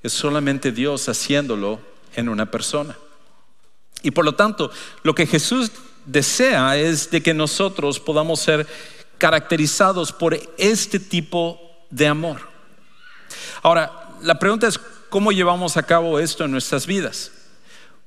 es 0.02 0.12
solamente 0.12 0.72
Dios 0.72 1.08
haciéndolo 1.08 1.78
en 2.16 2.28
una 2.28 2.50
persona. 2.50 2.96
Y 4.02 4.10
por 4.10 4.24
lo 4.24 4.34
tanto, 4.34 4.72
lo 5.04 5.14
que 5.14 5.26
Jesús 5.26 5.70
desea 6.06 6.76
es 6.76 7.08
de 7.12 7.22
que 7.22 7.34
nosotros 7.34 8.00
podamos 8.00 8.40
ser 8.40 8.66
caracterizados 9.16 10.10
por 10.10 10.36
este 10.58 10.98
tipo 10.98 11.60
de 11.88 12.08
amor. 12.08 12.40
Ahora, 13.62 14.08
la 14.22 14.38
pregunta 14.38 14.66
es, 14.66 14.80
¿Cómo 15.12 15.30
llevamos 15.30 15.76
a 15.76 15.82
cabo 15.82 16.18
esto 16.18 16.46
en 16.46 16.52
nuestras 16.52 16.86
vidas? 16.86 17.32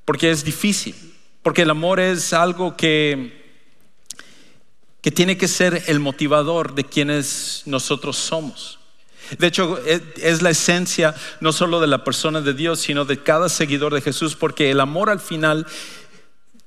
Porque 0.06 0.32
es 0.32 0.44
difícil, 0.44 0.96
porque 1.44 1.62
el 1.62 1.70
amor 1.70 2.00
es 2.00 2.34
algo 2.34 2.76
que, 2.76 3.46
que 5.02 5.12
tiene 5.12 5.38
que 5.38 5.48
ser 5.48 5.84
el 5.86 6.00
motivador 6.00 6.74
de 6.74 6.84
quienes 6.84 7.62
nosotros 7.68 8.18
somos. 8.18 8.80
De 9.38 9.46
hecho, 9.46 9.80
es 9.86 10.42
la 10.42 10.50
esencia 10.50 11.14
no 11.42 11.54
solo 11.54 11.80
de 11.80 11.86
la 11.86 12.04
persona 12.04 12.42
de 12.42 12.56
Dios, 12.56 12.80
sino 12.80 13.06
de 13.06 13.22
cada 13.22 13.50
seguidor 13.50 13.94
de 13.94 14.02
Jesús, 14.02 14.36
porque 14.36 14.72
el 14.72 14.80
amor 14.80 15.12
al 15.12 15.20
final 15.20 15.68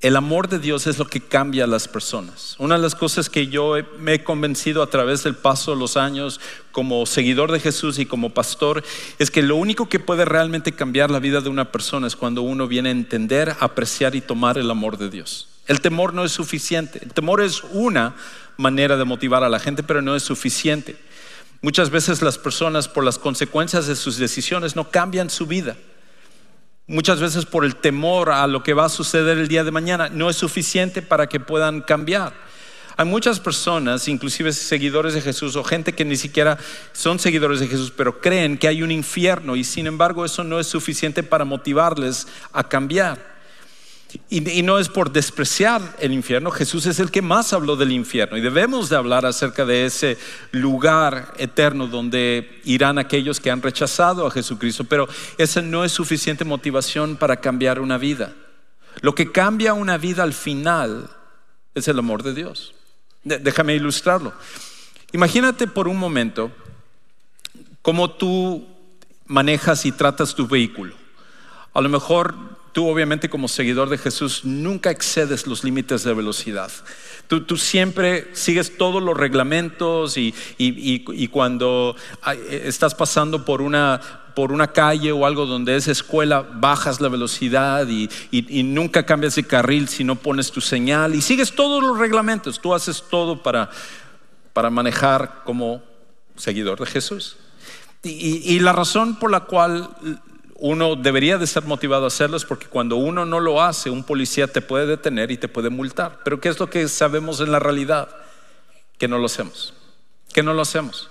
El 0.00 0.14
amor 0.14 0.48
de 0.48 0.60
Dios 0.60 0.86
es 0.86 0.96
lo 1.00 1.08
que 1.08 1.20
cambia 1.20 1.64
a 1.64 1.66
las 1.66 1.88
personas. 1.88 2.54
Una 2.58 2.76
de 2.76 2.82
las 2.82 2.94
cosas 2.94 3.28
que 3.28 3.48
yo 3.48 3.74
me 3.98 4.14
he 4.14 4.22
convencido 4.22 4.80
a 4.84 4.90
través 4.90 5.24
del 5.24 5.34
paso 5.34 5.72
de 5.72 5.76
los 5.76 5.96
años 5.96 6.40
como 6.70 7.04
seguidor 7.04 7.50
de 7.50 7.58
Jesús 7.58 7.98
y 7.98 8.06
como 8.06 8.30
pastor 8.30 8.84
es 9.18 9.32
que 9.32 9.42
lo 9.42 9.56
único 9.56 9.88
que 9.88 9.98
puede 9.98 10.24
realmente 10.24 10.70
cambiar 10.70 11.10
la 11.10 11.18
vida 11.18 11.40
de 11.40 11.48
una 11.48 11.72
persona 11.72 12.06
es 12.06 12.14
cuando 12.14 12.42
uno 12.42 12.68
viene 12.68 12.90
a 12.90 12.92
entender, 12.92 13.56
apreciar 13.58 14.14
y 14.14 14.20
tomar 14.20 14.56
el 14.56 14.70
amor 14.70 14.98
de 14.98 15.10
Dios. 15.10 15.48
El 15.66 15.80
temor 15.80 16.14
no 16.14 16.24
es 16.24 16.30
suficiente. 16.30 17.00
El 17.02 17.12
temor 17.12 17.40
es 17.40 17.64
una 17.72 18.14
manera 18.56 18.96
de 18.96 19.04
motivar 19.04 19.42
a 19.42 19.48
la 19.48 19.58
gente, 19.58 19.82
pero 19.82 20.00
no 20.00 20.14
es 20.14 20.22
suficiente. 20.22 20.94
Muchas 21.60 21.90
veces 21.90 22.22
las 22.22 22.38
personas 22.38 22.86
por 22.86 23.02
las 23.02 23.18
consecuencias 23.18 23.88
de 23.88 23.96
sus 23.96 24.16
decisiones 24.16 24.76
no 24.76 24.92
cambian 24.92 25.28
su 25.28 25.48
vida 25.48 25.76
muchas 26.88 27.20
veces 27.20 27.46
por 27.46 27.64
el 27.64 27.76
temor 27.76 28.30
a 28.30 28.46
lo 28.48 28.64
que 28.64 28.74
va 28.74 28.86
a 28.86 28.88
suceder 28.88 29.38
el 29.38 29.46
día 29.46 29.62
de 29.62 29.70
mañana, 29.70 30.08
no 30.08 30.28
es 30.28 30.36
suficiente 30.36 31.02
para 31.02 31.28
que 31.28 31.38
puedan 31.38 31.82
cambiar. 31.82 32.32
Hay 32.96 33.06
muchas 33.06 33.38
personas, 33.38 34.08
inclusive 34.08 34.52
seguidores 34.52 35.14
de 35.14 35.20
Jesús 35.20 35.54
o 35.54 35.62
gente 35.62 35.92
que 35.92 36.04
ni 36.04 36.16
siquiera 36.16 36.58
son 36.92 37.20
seguidores 37.20 37.60
de 37.60 37.68
Jesús, 37.68 37.92
pero 37.96 38.20
creen 38.20 38.58
que 38.58 38.66
hay 38.66 38.82
un 38.82 38.90
infierno 38.90 39.54
y 39.54 39.62
sin 39.62 39.86
embargo 39.86 40.24
eso 40.24 40.42
no 40.42 40.58
es 40.58 40.66
suficiente 40.66 41.22
para 41.22 41.44
motivarles 41.44 42.26
a 42.52 42.64
cambiar. 42.64 43.37
Y, 44.30 44.62
no 44.62 44.78
es 44.78 44.88
por 44.88 45.12
despreciar 45.12 45.96
el 45.98 46.12
infierno, 46.12 46.50
Jesús 46.50 46.86
es 46.86 46.98
el 46.98 47.10
que 47.10 47.20
más 47.20 47.52
habló 47.52 47.76
del 47.76 47.92
infierno 47.92 48.38
y 48.38 48.40
debemos 48.40 48.88
de 48.88 48.96
hablar 48.96 49.26
acerca 49.26 49.66
de 49.66 49.84
ese 49.84 50.16
lugar 50.50 51.34
eterno 51.36 51.86
donde 51.88 52.60
irán 52.64 52.98
aquellos 52.98 53.38
que 53.38 53.50
han 53.50 53.60
rechazado 53.60 54.26
a 54.26 54.30
Jesucristo, 54.30 54.84
pero 54.84 55.08
esa 55.36 55.60
no 55.60 55.84
es 55.84 55.92
suficiente 55.92 56.46
motivación 56.46 57.16
para 57.16 57.36
cambiar 57.36 57.80
una 57.80 57.98
vida. 57.98 58.34
Lo 59.02 59.14
que 59.14 59.30
cambia 59.30 59.74
una 59.74 59.98
vida 59.98 60.22
al 60.22 60.32
final 60.32 61.10
es 61.74 61.86
el 61.86 61.98
amor 61.98 62.22
de 62.22 62.32
Dios. 62.32 62.74
Déjame 63.24 63.74
ilustrarlo. 63.74 64.32
Imagínate 65.12 65.66
por 65.66 65.86
un 65.86 65.98
momento 65.98 66.50
cómo 67.82 68.10
tú 68.12 68.66
manejas 69.26 69.84
y 69.84 69.92
tratas 69.92 70.34
tu 70.34 70.46
vehículo. 70.48 70.94
A 71.74 71.82
lo 71.82 71.90
mejor 71.90 72.57
tú 72.72 72.88
obviamente 72.88 73.28
como 73.28 73.48
seguidor 73.48 73.88
de 73.88 73.98
Jesús 73.98 74.44
nunca 74.44 74.90
excedes 74.90 75.46
los 75.46 75.64
límites 75.64 76.04
de 76.04 76.14
velocidad. 76.14 76.70
Tú, 77.26 77.56
siempre 77.58 78.28
sigues 78.32 78.78
todos 78.78 79.02
los 79.02 79.16
reglamentos 79.16 80.16
y, 80.16 81.28
cuando 81.30 81.94
estás 82.50 82.94
pasando 82.94 83.44
por 83.44 83.60
una, 83.60 84.00
por 84.34 84.50
una 84.50 84.68
calle 84.68 85.12
o 85.12 85.26
algo 85.26 85.44
donde 85.44 85.76
es 85.76 85.88
escuela, 85.88 86.40
bajas 86.40 87.00
la 87.00 87.08
velocidad 87.08 87.86
y, 87.88 88.08
nunca 88.62 89.04
cambias 89.04 89.34
de 89.34 89.44
carril 89.44 89.88
si 89.88 90.04
no 90.04 90.16
pones 90.16 90.50
tu 90.50 90.60
señal 90.60 91.14
y 91.14 91.20
sigues 91.20 91.52
todos 91.52 91.82
los 91.82 91.98
reglamentos. 91.98 92.60
Tú 92.60 92.74
haces 92.74 93.04
todo 93.10 93.42
para, 93.42 93.68
para 94.52 94.70
manejar 94.70 95.42
como 95.44 95.82
seguidor 96.36 96.80
de 96.80 96.86
Jesús. 96.86 97.36
y 98.02 98.58
la 98.60 98.72
razón 98.72 99.16
por 99.16 99.30
la 99.30 99.40
cual 99.40 99.90
uno 100.58 100.96
debería 100.96 101.38
de 101.38 101.44
estar 101.44 101.64
motivado 101.64 102.04
a 102.04 102.08
hacerlo 102.08 102.36
porque 102.46 102.66
cuando 102.66 102.96
uno 102.96 103.24
no 103.24 103.38
lo 103.38 103.62
hace, 103.62 103.90
un 103.90 104.02
policía 104.02 104.48
te 104.48 104.60
puede 104.60 104.86
detener 104.86 105.30
y 105.30 105.36
te 105.36 105.48
puede 105.48 105.70
multar. 105.70 106.18
Pero 106.24 106.40
¿qué 106.40 106.48
es 106.48 106.58
lo 106.58 106.68
que 106.68 106.88
sabemos 106.88 107.40
en 107.40 107.52
la 107.52 107.60
realidad? 107.60 108.08
Que 108.98 109.06
no 109.06 109.18
lo 109.18 109.26
hacemos, 109.26 109.72
que 110.32 110.42
no 110.42 110.54
lo 110.54 110.62
hacemos. 110.62 111.10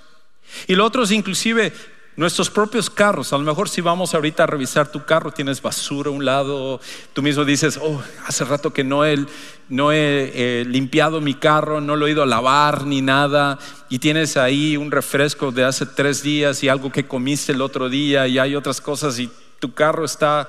Y 0.68 0.76
lo 0.76 0.86
otro 0.86 1.04
es 1.04 1.12
inclusive 1.12 1.74
nuestros 2.18 2.50
propios 2.50 2.90
carros. 2.90 3.32
A 3.32 3.38
lo 3.38 3.44
mejor 3.44 3.70
si 3.70 3.80
vamos 3.80 4.14
ahorita 4.14 4.44
a 4.44 4.48
revisar 4.48 4.92
tu 4.92 5.06
carro, 5.06 5.32
tienes 5.32 5.62
basura 5.62 6.10
a 6.10 6.14
un 6.14 6.26
lado, 6.26 6.82
tú 7.14 7.22
mismo 7.22 7.46
dices, 7.46 7.80
oh, 7.82 8.02
hace 8.26 8.44
rato 8.44 8.74
que 8.74 8.84
no 8.84 9.06
he, 9.06 9.24
no 9.70 9.92
he 9.92 10.32
eh, 10.34 10.66
limpiado 10.66 11.22
mi 11.22 11.36
carro, 11.36 11.80
no 11.80 11.96
lo 11.96 12.08
he 12.08 12.12
ido 12.12 12.24
a 12.24 12.26
lavar 12.26 12.86
ni 12.86 13.04
nada, 13.04 13.60
y 13.88 14.00
tienes 14.00 14.36
ahí 14.36 14.76
un 14.76 14.92
refresco 14.92 15.52
de 15.52 15.64
hace 15.64 15.86
tres 15.86 16.24
días 16.24 16.64
y 16.64 16.70
algo 16.70 16.92
que 16.92 17.06
comiste 17.06 17.52
el 17.52 17.62
otro 17.62 17.88
día 17.88 18.28
y 18.28 18.40
hay 18.40 18.56
otras 18.56 18.82
cosas 18.82 19.20
y 19.20 19.30
tu 19.60 19.74
carro 19.74 20.04
está 20.04 20.48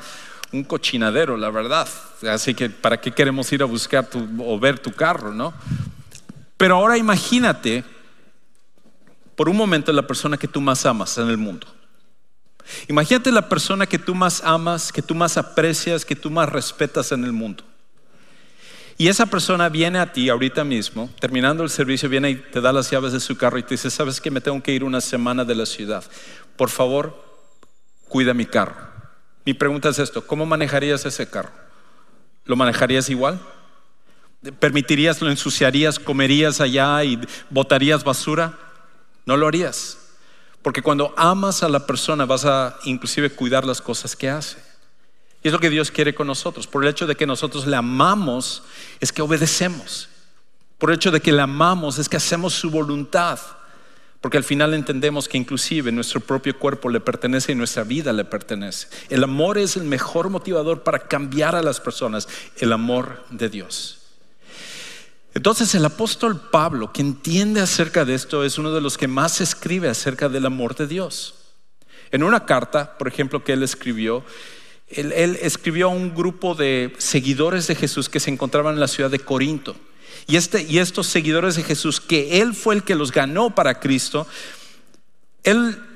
un 0.50 0.64
cochinadero, 0.64 1.36
la 1.36 1.50
verdad. 1.50 1.86
Así 2.26 2.54
que, 2.54 2.70
¿para 2.70 2.98
qué 2.98 3.12
queremos 3.12 3.52
ir 3.52 3.62
a 3.62 3.66
buscar 3.66 4.08
o 4.38 4.58
ver 4.58 4.78
tu 4.78 4.92
carro, 4.92 5.34
no? 5.34 5.52
Pero 6.56 6.76
ahora 6.76 6.96
imagínate 6.96 7.84
por 9.38 9.48
un 9.48 9.56
momento 9.56 9.92
la 9.92 10.04
persona 10.04 10.36
que 10.36 10.48
tú 10.48 10.60
más 10.60 10.84
amas 10.84 11.16
en 11.16 11.28
el 11.28 11.38
mundo. 11.38 11.68
Imagínate 12.88 13.30
la 13.30 13.48
persona 13.48 13.86
que 13.86 13.96
tú 13.96 14.12
más 14.12 14.42
amas, 14.42 14.90
que 14.90 15.00
tú 15.00 15.14
más 15.14 15.36
aprecias, 15.36 16.04
que 16.04 16.16
tú 16.16 16.28
más 16.28 16.48
respetas 16.48 17.12
en 17.12 17.22
el 17.22 17.32
mundo. 17.32 17.62
Y 18.96 19.06
esa 19.06 19.26
persona 19.26 19.68
viene 19.68 20.00
a 20.00 20.12
ti 20.12 20.28
ahorita 20.28 20.64
mismo, 20.64 21.08
terminando 21.20 21.62
el 21.62 21.70
servicio, 21.70 22.08
viene 22.08 22.30
y 22.30 22.34
te 22.34 22.60
da 22.60 22.72
las 22.72 22.90
llaves 22.90 23.12
de 23.12 23.20
su 23.20 23.36
carro 23.36 23.58
y 23.58 23.62
te 23.62 23.74
dice, 23.74 23.90
sabes 23.90 24.20
que 24.20 24.32
me 24.32 24.40
tengo 24.40 24.60
que 24.60 24.72
ir 24.72 24.82
una 24.82 25.00
semana 25.00 25.44
de 25.44 25.54
la 25.54 25.66
ciudad. 25.66 26.02
Por 26.56 26.68
favor, 26.68 27.16
cuida 28.08 28.34
mi 28.34 28.44
carro. 28.44 28.74
Mi 29.44 29.54
pregunta 29.54 29.90
es 29.90 30.00
esto, 30.00 30.26
¿cómo 30.26 30.46
manejarías 30.46 31.06
ese 31.06 31.30
carro? 31.30 31.52
¿Lo 32.44 32.56
manejarías 32.56 33.08
igual? 33.08 33.38
¿Permitirías, 34.58 35.22
lo 35.22 35.30
ensuciarías, 35.30 36.00
comerías 36.00 36.60
allá 36.60 37.04
y 37.04 37.20
botarías 37.50 38.02
basura? 38.02 38.58
No 39.28 39.36
lo 39.36 39.46
harías. 39.46 39.98
Porque 40.62 40.80
cuando 40.80 41.12
amas 41.14 41.62
a 41.62 41.68
la 41.68 41.84
persona 41.84 42.24
vas 42.24 42.46
a 42.46 42.78
inclusive 42.84 43.28
cuidar 43.28 43.62
las 43.62 43.82
cosas 43.82 44.16
que 44.16 44.30
hace. 44.30 44.56
Y 45.42 45.48
es 45.48 45.52
lo 45.52 45.60
que 45.60 45.68
Dios 45.68 45.90
quiere 45.90 46.14
con 46.14 46.26
nosotros. 46.26 46.66
Por 46.66 46.82
el 46.82 46.88
hecho 46.88 47.06
de 47.06 47.14
que 47.14 47.26
nosotros 47.26 47.66
le 47.66 47.76
amamos 47.76 48.62
es 49.00 49.12
que 49.12 49.20
obedecemos. 49.20 50.08
Por 50.78 50.88
el 50.88 50.96
hecho 50.96 51.10
de 51.10 51.20
que 51.20 51.30
le 51.30 51.42
amamos 51.42 51.98
es 51.98 52.08
que 52.08 52.16
hacemos 52.16 52.54
su 52.54 52.70
voluntad. 52.70 53.38
Porque 54.22 54.38
al 54.38 54.44
final 54.44 54.72
entendemos 54.72 55.28
que 55.28 55.36
inclusive 55.36 55.92
nuestro 55.92 56.20
propio 56.20 56.58
cuerpo 56.58 56.88
le 56.88 57.00
pertenece 57.00 57.52
y 57.52 57.54
nuestra 57.54 57.84
vida 57.84 58.14
le 58.14 58.24
pertenece. 58.24 58.88
El 59.10 59.22
amor 59.22 59.58
es 59.58 59.76
el 59.76 59.84
mejor 59.84 60.30
motivador 60.30 60.84
para 60.84 61.00
cambiar 61.00 61.54
a 61.54 61.62
las 61.62 61.80
personas. 61.80 62.26
El 62.56 62.72
amor 62.72 63.26
de 63.28 63.50
Dios. 63.50 63.97
Entonces 65.34 65.74
el 65.74 65.84
apóstol 65.84 66.40
Pablo, 66.50 66.92
que 66.92 67.02
entiende 67.02 67.60
acerca 67.60 68.04
de 68.04 68.14
esto, 68.14 68.44
es 68.44 68.58
uno 68.58 68.72
de 68.72 68.80
los 68.80 68.96
que 68.96 69.08
más 69.08 69.40
escribe 69.40 69.88
acerca 69.88 70.28
del 70.28 70.46
amor 70.46 70.74
de 70.74 70.86
Dios. 70.86 71.34
En 72.10 72.22
una 72.22 72.46
carta, 72.46 72.96
por 72.96 73.08
ejemplo, 73.08 73.44
que 73.44 73.52
él 73.52 73.62
escribió, 73.62 74.24
él, 74.88 75.38
escribió 75.42 75.86
a 75.86 75.92
un 75.92 76.14
grupo 76.14 76.54
de 76.54 76.94
seguidores 76.98 77.66
de 77.66 77.74
Jesús 77.74 78.08
que 78.08 78.20
se 78.20 78.30
encontraban 78.30 78.74
en 78.74 78.80
la 78.80 78.88
ciudad 78.88 79.10
de 79.10 79.18
Corinto. 79.18 79.76
Y, 80.26 80.36
este, 80.36 80.62
y 80.62 80.78
estos 80.78 81.06
seguidores 81.06 81.56
de 81.56 81.62
Jesús, 81.62 82.00
que 82.00 82.40
él 82.40 82.54
fue 82.54 82.74
el 82.74 82.82
que 82.82 82.94
los 82.94 83.12
ganó 83.12 83.54
para 83.54 83.80
Cristo, 83.80 84.26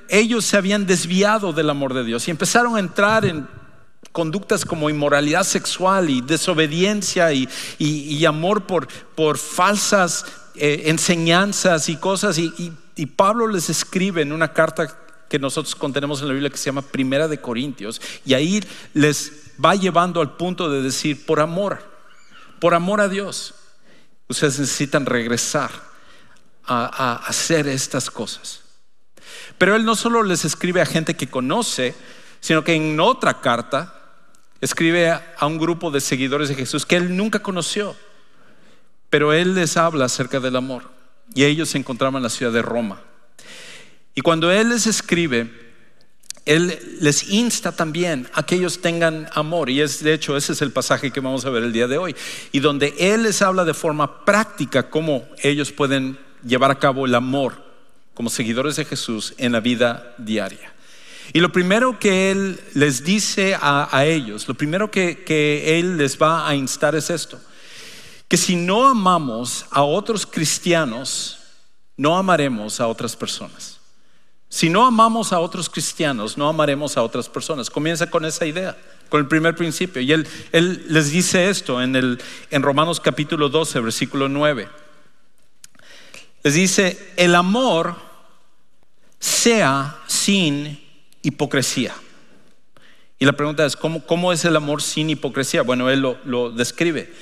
ellos 0.08 0.44
se 0.44 0.56
habían 0.56 0.86
desviado 0.86 1.52
del 1.52 1.70
amor 1.70 1.94
de 1.94 2.04
Dios 2.04 2.28
y 2.28 2.30
empezaron 2.30 2.76
a 2.76 2.80
entrar 2.80 3.24
en 3.24 3.48
conductas 4.12 4.64
como 4.64 4.90
inmoralidad 4.90 5.42
sexual 5.42 6.10
y 6.10 6.20
desobediencia 6.20 7.32
y, 7.32 8.24
amor 8.26 8.66
por, 8.66 8.86
por 9.14 9.38
falsas 9.38 10.26
eh, 10.54 10.84
enseñanzas 10.86 11.88
y 11.88 11.96
cosas. 11.96 12.38
Y, 12.38 12.72
y, 12.94 13.06
Pablo 13.06 13.48
les 13.48 13.70
escribe 13.70 14.22
en 14.22 14.32
una 14.32 14.52
carta 14.52 14.98
que 15.28 15.38
nosotros 15.38 15.74
contenemos 15.74 16.20
en 16.20 16.28
la 16.28 16.34
Biblia 16.34 16.50
que 16.50 16.58
se 16.58 16.66
llama 16.66 16.82
Primera 16.82 17.26
de 17.26 17.40
Corintios. 17.40 18.00
Y 18.24 18.34
ahí 18.34 18.62
les 18.92 19.32
va 19.62 19.74
llevando 19.74 20.20
al 20.20 20.36
punto 20.36 20.70
de 20.70 20.82
decir, 20.82 21.24
por 21.24 21.40
amor, 21.40 21.82
por 22.60 22.74
amor 22.74 23.00
a 23.00 23.08
Dios, 23.08 23.54
ustedes 24.28 24.60
necesitan 24.60 25.06
regresar 25.06 25.70
a, 26.64 26.84
a 26.84 27.14
hacer 27.26 27.66
estas 27.66 28.10
cosas. 28.10 28.60
Pero 29.56 29.74
él 29.74 29.84
no 29.84 29.96
solo 29.96 30.22
les 30.22 30.44
escribe 30.44 30.82
a 30.82 30.86
gente 30.86 31.16
que 31.16 31.28
conoce, 31.28 31.94
sino 32.40 32.62
que 32.62 32.74
en 32.74 33.00
otra 33.00 33.40
carta 33.40 34.01
escribe 34.62 35.10
a 35.10 35.46
un 35.46 35.58
grupo 35.58 35.90
de 35.90 36.00
seguidores 36.00 36.48
de 36.48 36.54
Jesús 36.54 36.86
que 36.86 36.96
él 36.96 37.16
nunca 37.16 37.40
conoció, 37.40 37.96
pero 39.10 39.32
él 39.32 39.54
les 39.54 39.76
habla 39.76 40.06
acerca 40.06 40.40
del 40.40 40.56
amor. 40.56 40.84
Y 41.34 41.44
ellos 41.44 41.70
se 41.70 41.78
encontraban 41.78 42.20
en 42.20 42.22
la 42.22 42.30
ciudad 42.30 42.52
de 42.52 42.62
Roma. 42.62 43.02
Y 44.14 44.20
cuando 44.20 44.52
él 44.52 44.68
les 44.68 44.86
escribe, 44.86 45.50
él 46.44 46.78
les 47.00 47.28
insta 47.28 47.72
también 47.72 48.28
a 48.34 48.44
que 48.44 48.54
ellos 48.54 48.80
tengan 48.80 49.28
amor. 49.34 49.68
Y 49.68 49.80
es, 49.80 50.02
de 50.02 50.14
hecho, 50.14 50.36
ese 50.36 50.52
es 50.52 50.62
el 50.62 50.70
pasaje 50.70 51.10
que 51.10 51.20
vamos 51.20 51.44
a 51.44 51.50
ver 51.50 51.64
el 51.64 51.72
día 51.72 51.88
de 51.88 51.98
hoy. 51.98 52.14
Y 52.52 52.60
donde 52.60 52.94
él 52.98 53.24
les 53.24 53.42
habla 53.42 53.64
de 53.64 53.74
forma 53.74 54.24
práctica 54.24 54.90
cómo 54.90 55.28
ellos 55.42 55.72
pueden 55.72 56.18
llevar 56.46 56.70
a 56.70 56.78
cabo 56.78 57.04
el 57.04 57.16
amor 57.16 57.64
como 58.14 58.30
seguidores 58.30 58.76
de 58.76 58.84
Jesús 58.84 59.34
en 59.38 59.52
la 59.52 59.60
vida 59.60 60.14
diaria. 60.18 60.71
Y 61.32 61.40
lo 61.40 61.50
primero 61.50 61.98
que 61.98 62.30
Él 62.30 62.60
les 62.74 63.04
dice 63.04 63.56
a, 63.60 64.04
ellos, 64.04 64.46
lo 64.48 64.54
primero 64.54 64.90
que, 64.90 65.24
que 65.24 65.78
Él 65.78 65.96
les 65.96 66.20
va 66.20 66.46
a 66.46 66.54
instar 66.54 66.94
es 66.94 67.08
esto, 67.08 67.40
que 68.28 68.36
si 68.36 68.56
no 68.56 68.86
amamos 68.86 69.66
a 69.70 69.82
otros 69.82 70.26
cristianos, 70.26 71.38
no 71.96 72.16
amaremos 72.16 72.80
a 72.80 72.86
otras 72.86 73.16
personas. 73.16 73.78
Si 74.52 74.68
no 74.68 74.86
amamos 74.86 75.32
a 75.32 75.38
otros 75.38 75.70
cristianos, 75.70 76.36
no 76.36 76.46
amaremos 76.46 76.98
a 76.98 77.02
otras 77.02 77.26
personas. 77.26 77.70
Comienza 77.70 78.10
con 78.10 78.26
esa 78.26 78.44
idea, 78.44 78.76
con 79.08 79.20
el 79.20 79.26
primer 79.26 79.56
principio. 79.56 80.02
Y 80.02 80.12
él, 80.12 80.28
él 80.52 80.84
les 80.88 81.10
dice 81.10 81.48
esto 81.48 81.80
en, 81.80 81.96
el, 81.96 82.20
en 82.50 82.62
Romanos 82.62 83.00
capítulo 83.00 83.48
12, 83.48 83.80
versículo 83.80 84.28
9. 84.28 84.68
Les 86.42 86.52
dice, 86.52 87.14
el 87.16 87.34
amor 87.34 87.96
sea 89.18 89.98
sin 90.06 90.82
hipocresía. 91.22 91.94
Y 93.18 93.24
la 93.24 93.32
pregunta 93.32 93.64
es, 93.64 93.76
¿cómo, 93.76 94.04
cómo 94.04 94.32
es 94.32 94.44
el 94.44 94.56
amor 94.56 94.82
sin 94.82 95.10
hipocresía? 95.10 95.62
Bueno, 95.62 95.88
él 95.90 96.00
lo, 96.00 96.18
lo 96.24 96.50
describe. 96.50 97.12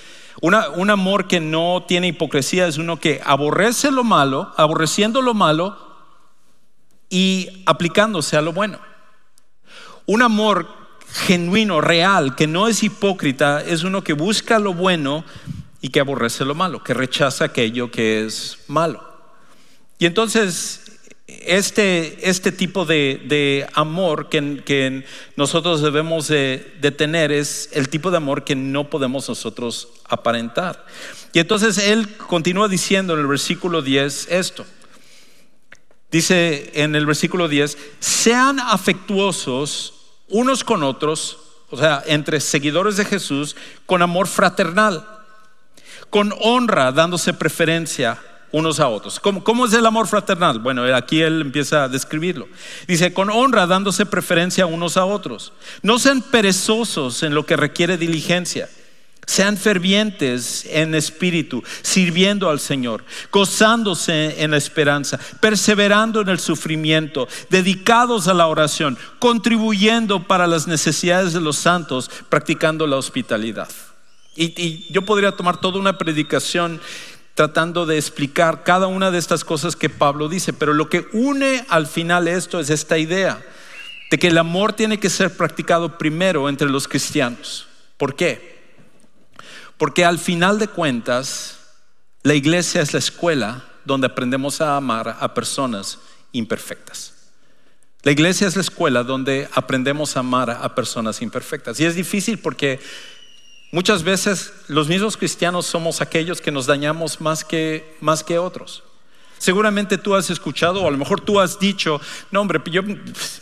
Una, 0.40 0.70
un 0.70 0.90
amor 0.90 1.28
que 1.28 1.40
no 1.40 1.84
tiene 1.86 2.08
hipocresía 2.08 2.66
es 2.66 2.78
uno 2.78 2.98
que 2.98 3.20
aborrece 3.24 3.90
lo 3.90 4.04
malo, 4.04 4.52
aborreciendo 4.56 5.20
lo 5.20 5.34
malo, 5.34 5.76
y 7.10 7.62
aplicándose 7.66 8.36
a 8.36 8.40
lo 8.40 8.52
bueno. 8.52 8.78
Un 10.06 10.22
amor 10.22 10.68
genuino, 11.12 11.80
real, 11.80 12.36
que 12.36 12.46
no 12.46 12.68
es 12.68 12.82
hipócrita, 12.82 13.60
es 13.60 13.82
uno 13.82 14.02
que 14.02 14.12
busca 14.12 14.58
lo 14.58 14.72
bueno 14.72 15.24
y 15.80 15.88
que 15.88 16.00
aborrece 16.00 16.44
lo 16.44 16.54
malo, 16.54 16.82
que 16.82 16.94
rechaza 16.94 17.46
aquello 17.46 17.90
que 17.90 18.24
es 18.24 18.60
malo. 18.68 19.02
Y 19.98 20.06
entonces, 20.06 20.89
este, 21.46 22.28
este 22.28 22.52
tipo 22.52 22.84
de, 22.84 23.66
amor 23.74 24.28
que, 24.28 25.04
nosotros 25.36 25.82
debemos 25.82 26.28
de, 26.28 26.74
de, 26.80 26.90
tener 26.90 27.32
es 27.32 27.70
el 27.72 27.88
tipo 27.88 28.10
de 28.10 28.18
amor 28.18 28.44
que 28.44 28.54
no 28.54 28.90
podemos 28.90 29.28
nosotros 29.28 29.88
aparentar. 30.08 30.84
Y 31.32 31.38
entonces 31.38 31.78
él 31.78 32.08
continúa 32.16 32.68
diciendo 32.68 33.14
en 33.14 33.20
el 33.20 33.26
versículo 33.26 33.82
10 33.82 34.28
esto. 34.30 34.64
Dice 36.10 36.70
en 36.74 36.96
el 36.96 37.06
versículo 37.06 37.48
10, 37.48 37.78
sean 38.00 38.58
afectuosos 38.58 39.94
unos 40.28 40.64
con 40.64 40.82
otros, 40.82 41.38
o 41.70 41.76
sea, 41.76 42.02
entre 42.06 42.40
seguidores 42.40 42.96
de 42.96 43.04
Jesús, 43.04 43.56
con 43.86 44.02
amor 44.02 44.26
fraternal, 44.26 45.06
con 46.08 46.32
honra, 46.40 46.92
dándose 46.92 47.32
preferencia 47.32 48.18
unos 48.52 48.80
a 48.80 48.88
otros. 48.88 49.20
¿Cómo, 49.20 49.44
¿Cómo, 49.44 49.66
es 49.66 49.72
el 49.72 49.86
amor 49.86 50.06
fraternal? 50.06 50.58
Bueno, 50.58 50.84
aquí 50.94 51.20
él 51.20 51.40
empieza 51.40 51.84
a 51.84 51.88
describirlo. 51.88 52.48
Dice, 52.86 53.12
con 53.12 53.30
honra, 53.30 53.66
dándose 53.66 54.06
preferencia 54.06 54.66
unos 54.66 54.96
a 54.96 55.04
otros. 55.04 55.52
No 55.82 55.98
sean 55.98 56.22
perezosos 56.22 57.22
en 57.22 57.34
lo 57.34 57.46
que 57.46 57.56
requiere 57.56 57.96
diligencia 57.96 58.68
sean 59.30 59.56
fervientes 59.56 60.66
en 60.68 60.92
espíritu, 60.92 61.62
sirviendo 61.82 62.50
al 62.50 62.58
Señor, 62.58 63.04
gozándose 63.30 64.42
en 64.42 64.50
la 64.50 64.56
esperanza, 64.56 65.20
perseverando 65.40 66.20
en 66.20 66.30
el 66.30 66.40
sufrimiento, 66.40 67.28
dedicados 67.48 68.26
a 68.26 68.34
la 68.34 68.48
oración, 68.48 68.98
contribuyendo 69.20 70.26
para 70.26 70.48
las 70.48 70.66
necesidades 70.66 71.32
de 71.32 71.40
los 71.40 71.56
santos, 71.56 72.10
practicando 72.28 72.88
la 72.88 72.96
hospitalidad. 72.96 73.68
Y, 74.34 74.92
yo 74.92 75.02
podría 75.02 75.32
tomar 75.32 75.60
toda 75.60 75.78
una 75.78 75.96
predicación 75.96 76.80
tratando 77.34 77.86
de 77.86 77.96
explicar 77.96 78.64
cada 78.64 78.86
una 78.86 79.10
de 79.10 79.18
estas 79.18 79.44
cosas 79.44 79.76
que 79.76 79.88
Pablo 79.88 80.28
dice, 80.28 80.52
pero 80.52 80.74
lo 80.74 80.88
que 80.88 81.06
une 81.12 81.64
al 81.68 81.86
final 81.86 82.28
esto 82.28 82.60
es 82.60 82.70
esta 82.70 82.98
idea 82.98 83.42
de 84.10 84.18
que 84.18 84.28
el 84.28 84.38
amor 84.38 84.72
tiene 84.72 84.98
que 84.98 85.08
ser 85.08 85.36
practicado 85.36 85.96
primero 85.96 86.48
entre 86.48 86.68
los 86.68 86.88
cristianos. 86.88 87.68
¿Por 87.96 88.16
qué? 88.16 88.60
Porque 89.78 90.04
al 90.04 90.18
final 90.18 90.58
de 90.58 90.68
cuentas, 90.68 91.58
la 92.22 92.34
iglesia 92.34 92.82
es 92.82 92.92
la 92.92 92.98
escuela 92.98 93.64
donde 93.84 94.08
aprendemos 94.08 94.60
a 94.60 94.76
amar 94.76 95.16
a 95.20 95.32
personas 95.32 95.98
imperfectas. 96.32 97.14
La 98.02 98.12
iglesia 98.12 98.46
es 98.46 98.56
la 98.56 98.62
escuela 98.62 99.04
donde 99.04 99.48
aprendemos 99.52 100.16
a 100.16 100.20
amar 100.20 100.50
a 100.50 100.74
personas 100.74 101.22
imperfectas. 101.22 101.78
Y 101.80 101.84
es 101.84 101.94
difícil 101.94 102.38
porque 102.38 102.80
muchas 103.70 104.02
veces 104.02 104.52
los 104.68 104.88
mismos 104.88 105.16
cristianos 105.16 105.66
somos 105.66 106.00
aquellos 106.00 106.40
que 106.40 106.50
nos 106.50 106.66
dañamos 106.66 107.20
más 107.20 107.44
que, 107.44 107.96
más 108.00 108.24
que 108.24 108.38
otros. 108.38 108.82
Seguramente 109.38 109.96
tú 109.96 110.14
has 110.14 110.28
escuchado, 110.28 110.82
o 110.82 110.88
a 110.88 110.90
lo 110.90 110.98
mejor 110.98 111.20
tú 111.20 111.40
has 111.40 111.58
dicho, 111.58 112.00
no 112.30 112.42
hombre, 112.42 112.60
yo, 112.70 112.82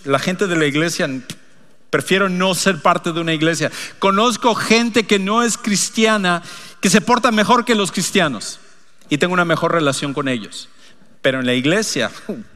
la 0.04 0.18
gente 0.18 0.46
de 0.46 0.56
la 0.56 0.66
iglesia 0.66 1.08
Prefiero 1.90 2.28
no 2.28 2.54
ser 2.54 2.82
parte 2.82 3.12
de 3.12 3.20
una 3.20 3.32
iglesia. 3.32 3.70
Conozco 3.98 4.54
gente 4.54 5.06
que 5.06 5.18
no 5.18 5.42
es 5.42 5.56
cristiana, 5.56 6.42
que 6.80 6.90
se 6.90 7.00
porta 7.00 7.32
mejor 7.32 7.64
que 7.64 7.74
los 7.74 7.92
cristianos 7.92 8.60
y 9.08 9.16
tengo 9.16 9.32
una 9.32 9.46
mejor 9.46 9.72
relación 9.72 10.12
con 10.12 10.28
ellos. 10.28 10.68
Pero 11.22 11.40
en 11.40 11.46
la 11.46 11.54
iglesia, 11.54 12.10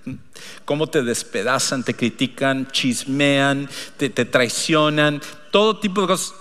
cómo 0.66 0.86
te 0.86 1.02
despedazan, 1.02 1.82
te 1.82 1.94
critican, 1.94 2.70
chismean, 2.70 3.68
te, 3.96 4.10
traicionan, 4.10 5.22
todo 5.50 5.80
tipo 5.80 6.02
de 6.02 6.08
cosas. 6.08 6.34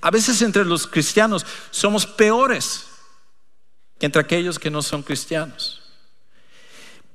A 0.00 0.10
veces 0.10 0.42
entre 0.42 0.64
los 0.64 0.86
cristianos 0.86 1.46
somos 1.70 2.06
peores 2.06 2.86
que 3.98 4.06
entre 4.06 4.22
aquellos 4.22 4.58
que 4.58 4.70
no 4.70 4.82
son 4.82 5.02
cristianos. 5.02 5.82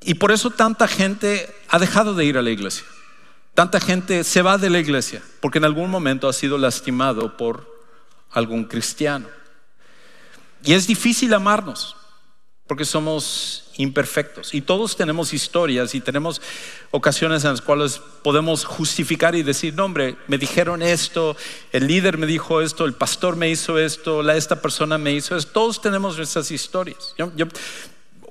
Y 0.02 0.14
por 0.16 0.32
eso 0.32 0.50
tanta 0.50 0.88
gente 0.88 1.54
ha 1.70 1.80
dejado 1.80 2.14
de 2.14 2.26
ir 2.26 2.38
a 2.38 2.42
la 2.42 2.50
iglesia. 2.50 2.86
Tanta 3.54 3.80
gente 3.80 4.24
se 4.24 4.42
va 4.42 4.58
de 4.58 4.70
la 4.70 4.80
iglesia 4.80 5.22
porque 5.42 5.58
en 5.58 5.66
algún 5.66 5.90
momento 5.90 6.30
ha 6.30 6.34
sido 6.34 6.58
lastimado 6.58 7.36
por 7.38 7.68
algún 8.32 8.66
cristiano. 8.66 9.28
Y 10.64 10.74
es 10.74 10.88
difícil 10.88 11.34
amarnos 11.34 11.96
porque 12.68 12.84
somos 12.86 13.64
imperfectos 13.78 14.54
y 14.54 14.62
todos 14.62 14.98
tenemos 14.98 15.34
historias 15.34 15.96
y 15.96 16.02
tenemos 16.02 16.42
ocasiones 16.92 17.44
en 17.44 17.52
las 17.52 17.62
cuales 17.62 18.02
podemos 18.24 18.66
justificar 18.66 19.36
y 19.36 19.44
decir, 19.44 19.74
no 19.74 19.86
hombre, 19.86 20.18
me 20.28 20.38
dijeron 20.38 20.82
esto, 20.82 21.38
el 21.72 21.88
líder 21.88 22.18
me 22.18 22.28
dijo 22.28 22.62
esto, 22.62 22.86
el 22.86 22.94
pastor 22.94 23.36
me 23.36 23.50
hizo 23.50 23.78
esto, 23.78 24.22
la, 24.22 24.36
esta 24.36 24.62
persona 24.62 24.98
me 24.98 25.14
hizo 25.14 25.36
esto, 25.36 25.52
todos 25.52 25.82
tenemos 25.82 26.20
esas 26.20 26.52
historias. 26.52 27.16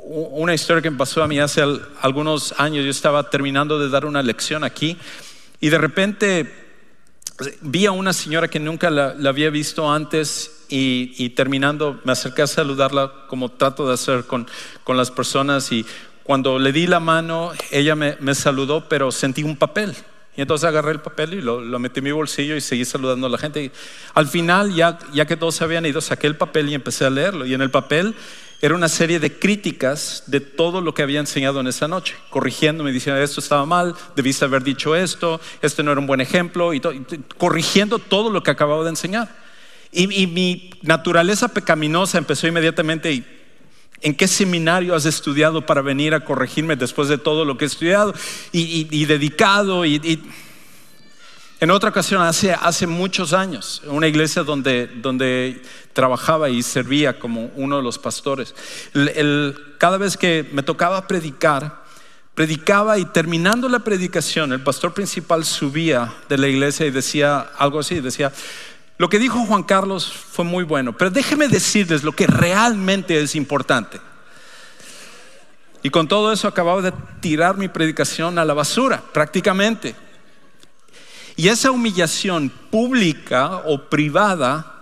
Una 0.09 0.55
historia 0.55 0.83
que 0.83 0.90
me 0.90 0.99
pasó 0.99 1.22
a 1.22 1.29
mí 1.29 1.38
hace 1.40 1.62
algunos 2.01 2.55
años, 2.59 2.85
yo 2.85 2.90
estaba 2.90 3.29
terminando 3.31 3.79
de 3.79 3.88
dar 3.88 4.05
una 4.05 4.22
lección 4.22 4.64
aquí 4.64 4.96
y 5.61 5.68
de 5.68 5.79
repente 5.79 6.66
vi 7.61 7.87
a 7.87 7.92
una 7.92 8.12
señora 8.12 8.49
que 8.49 8.61
nunca 8.61 8.90
la, 8.90 9.16
había 9.27 9.51
visto 9.51 9.90
antes 9.90 10.56
y, 10.69 11.31
terminando 11.31 12.01
me 12.05 12.13
acerqué 12.13 12.43
a 12.43 12.47
saludarla 12.47 13.13
como 13.29 13.51
trato 13.51 13.87
de 13.87 13.95
hacer 13.95 14.25
con, 14.25 14.47
con 14.85 14.97
las 14.97 15.11
personas 15.11 15.71
y 15.73 15.87
cuando 16.23 16.59
le 16.59 16.73
di 16.73 16.87
la 16.87 17.01
mano 17.01 17.53
ella 17.71 17.95
me, 17.95 18.17
me, 18.21 18.35
saludó 18.35 18.89
pero 18.89 19.13
sentí 19.13 19.43
un 19.43 19.57
papel. 19.57 19.95
Y 20.37 20.43
entonces 20.43 20.69
agarré 20.69 20.93
el 20.93 21.01
papel 21.01 21.35
y 21.35 21.41
lo, 21.41 21.63
lo, 21.63 21.79
metí 21.79 22.01
en 22.01 22.05
mi 22.05 22.13
bolsillo 22.13 22.57
y 22.57 22.61
seguí 22.61 22.85
saludando 22.85 23.27
a 23.27 23.31
la 23.31 23.39
gente. 23.39 23.65
Y 23.65 23.71
al 24.13 24.29
final 24.29 24.75
ya, 24.75 24.99
ya 25.15 25.25
que 25.25 25.37
todos 25.37 25.55
se 25.55 25.65
habían 25.65 25.87
ido 25.87 26.03
saqué 26.03 26.27
el 26.27 26.37
papel 26.37 26.69
y 26.69 26.75
empecé 26.75 27.07
a 27.07 27.11
leerlo. 27.11 27.47
Y 27.47 27.55
en 27.55 27.63
el 27.63 27.71
papel 27.71 28.15
era 28.63 28.75
una 28.75 28.89
serie 28.89 29.21
de 29.21 29.39
críticas 29.39 30.25
de 30.27 30.41
todo 30.41 30.81
lo 30.81 30.95
que 30.95 31.03
había 31.03 31.21
enseñado 31.21 31.61
en 31.61 31.67
esa 31.67 31.89
noche, 31.89 32.17
corrigiéndome, 32.31 32.91
diciendo 32.91 33.21
esto 33.21 33.41
estaba 33.41 33.67
mal, 33.67 33.95
debiste 34.15 34.45
haber 34.47 34.63
dicho 34.63 34.97
esto, 34.97 35.41
este 35.61 35.83
no 35.83 35.93
era 35.93 36.01
un 36.01 36.07
buen 36.07 36.23
ejemplo, 36.23 36.73
y, 36.73 36.81
corrigiendo 37.37 37.99
todo 37.99 38.31
lo 38.31 38.43
que 38.43 38.51
acababa 38.51 38.83
de 38.85 38.91
enseñar. 38.91 39.46
Y, 39.99 40.27
mi 40.27 40.71
naturaleza 40.83 41.49
pecaminosa 41.49 42.19
empezó 42.19 42.47
inmediatamente, 42.47 43.25
¿en 44.03 44.15
qué 44.15 44.29
seminario 44.29 44.95
has 44.95 45.07
estudiado 45.07 45.65
para 45.65 45.81
venir 45.81 46.15
a 46.15 46.25
corregirme 46.25 46.77
después 46.77 47.09
de 47.09 47.17
todo 47.19 47.45
lo 47.45 47.57
que 47.57 47.65
he 47.65 47.69
estudiado 47.69 48.15
y, 48.53 49.05
dedicado? 49.07 49.85
y 49.87 50.23
en 51.59 51.71
otra 51.71 51.89
ocasión, 51.89 52.21
hace, 52.21 52.53
hace 52.53 52.87
muchos 52.87 53.33
años, 53.33 53.81
una 53.87 54.07
iglesia 54.07 54.43
donde, 54.43 54.89
donde 54.89 55.63
trabajaba 55.95 56.51
y 56.51 56.63
servía 56.63 57.19
como 57.19 57.51
uno 57.55 57.79
de 57.79 57.83
los 57.83 57.99
pastores, 57.99 58.55
cada 59.79 59.97
vez 59.97 60.19
que 60.19 60.47
me 60.53 60.63
tocaba 60.63 61.09
predicar, 61.09 61.83
predicaba 62.35 62.99
y 62.99 63.07
terminando 63.07 63.71
la 63.71 63.79
predicación, 63.79 64.53
el 64.53 64.61
pastor 64.61 64.93
principal 64.93 65.47
subía 65.47 66.13
de 66.29 66.37
la 66.37 66.47
iglesia 66.47 66.85
y 66.85 66.91
decía 66.91 67.41
algo 67.57 67.79
así, 67.79 68.01
decía, 68.01 68.31
lo 68.99 69.09
que 69.09 69.19
dijo 69.19 69.45
Juan 69.45 69.63
Carlos 69.63 70.11
fue 70.11 70.45
muy 70.45 70.65
bueno, 70.65 70.97
pero 70.97 71.11
déjeme 71.11 71.49
decirles 71.49 72.03
lo 72.03 72.13
que 72.13 72.27
realmente 72.27 73.21
es 73.21 73.35
importante. 73.35 74.01
Y 75.83 75.91
con 75.91 76.09
todo 76.09 76.33
eso 76.33 76.49
acababa 76.49 76.83
de 76.83 76.93
tirar 77.21 77.59
mi 77.59 77.69
predicación 77.69 78.39
a 78.39 78.45
la 78.45 78.55
basura, 78.55 79.03
prácticamente. 79.13 79.95
Y 81.37 81.49
esa 81.49 81.71
humillación 81.71 82.49
pública 82.49 83.59
o 83.67 83.89
privada, 83.89 84.73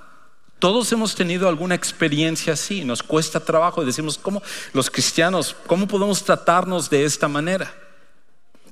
todos 0.60 0.90
hemos 0.92 1.14
tenido 1.14 1.48
alguna 1.48 1.74
experiencia 1.74 2.52
así, 2.52 2.84
nos 2.84 3.02
cuesta 3.02 3.40
trabajo 3.40 3.84
decimos, 3.84 4.16
¿cómo 4.16 4.40
los 4.72 4.88
cristianos, 4.88 5.56
cómo 5.66 5.88
podemos 5.88 6.22
tratarnos 6.22 6.88
de 6.88 7.04
esta 7.04 7.26
manera? 7.26 7.74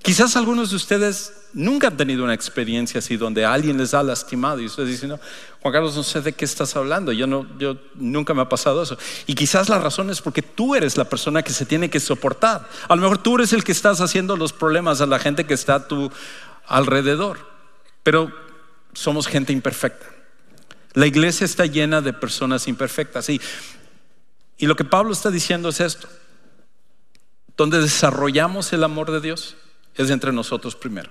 Quizás 0.02 0.34
algunos 0.34 0.70
de 0.70 0.76
ustedes 0.76 1.32
nunca 1.52 1.86
han 1.86 1.96
tenido 1.96 2.24
una 2.24 2.34
experiencia 2.34 2.98
así 2.98 3.16
donde 3.16 3.44
alguien 3.44 3.78
les 3.78 3.94
ha 3.94 4.02
lastimado 4.02 4.58
y 4.60 4.66
ustedes 4.66 4.88
dicen, 4.88 5.10
no, 5.10 5.20
Juan 5.60 5.72
Carlos, 5.72 5.94
no 5.94 6.02
sé 6.02 6.20
de 6.20 6.32
qué 6.32 6.44
estás 6.44 6.74
hablando, 6.74 7.12
yo, 7.12 7.28
no, 7.28 7.46
yo 7.56 7.76
nunca 7.94 8.34
me 8.34 8.42
ha 8.42 8.48
pasado 8.48 8.82
eso. 8.82 8.98
Y 9.28 9.36
quizás 9.36 9.68
la 9.68 9.78
razón 9.78 10.10
es 10.10 10.20
porque 10.20 10.42
tú 10.42 10.74
eres 10.74 10.96
la 10.96 11.04
persona 11.04 11.42
que 11.42 11.52
se 11.52 11.66
tiene 11.66 11.88
que 11.88 12.00
soportar. 12.00 12.68
A 12.88 12.96
lo 12.96 13.02
mejor 13.02 13.18
tú 13.18 13.36
eres 13.36 13.52
el 13.52 13.62
que 13.62 13.70
estás 13.70 14.00
haciendo 14.00 14.36
los 14.36 14.52
problemas 14.52 15.00
a 15.00 15.06
la 15.06 15.20
gente 15.20 15.46
que 15.46 15.54
está 15.54 15.76
a 15.76 15.86
tu 15.86 16.10
alrededor. 16.66 17.38
Pero 18.02 18.32
somos 18.94 19.28
gente 19.28 19.52
imperfecta. 19.52 20.06
La 20.94 21.06
iglesia 21.06 21.44
está 21.44 21.64
llena 21.66 22.00
de 22.00 22.12
personas 22.12 22.66
imperfectas. 22.66 23.28
Y, 23.28 23.40
y 24.58 24.66
lo 24.66 24.74
que 24.74 24.84
Pablo 24.84 25.12
está 25.12 25.30
diciendo 25.30 25.68
es 25.68 25.78
esto. 25.78 26.08
Donde 27.56 27.80
desarrollamos 27.80 28.72
el 28.72 28.82
amor 28.82 29.12
de 29.12 29.20
Dios 29.20 29.56
es 29.96 30.10
entre 30.10 30.32
nosotros 30.32 30.74
primero. 30.74 31.10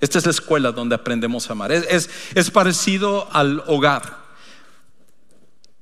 Esta 0.00 0.18
es 0.18 0.24
la 0.24 0.30
escuela 0.30 0.72
donde 0.72 0.94
aprendemos 0.94 1.48
a 1.48 1.52
amar. 1.52 1.72
Es, 1.72 2.08
es, 2.34 2.50
parecido 2.50 3.28
al 3.32 3.62
hogar. 3.66 4.18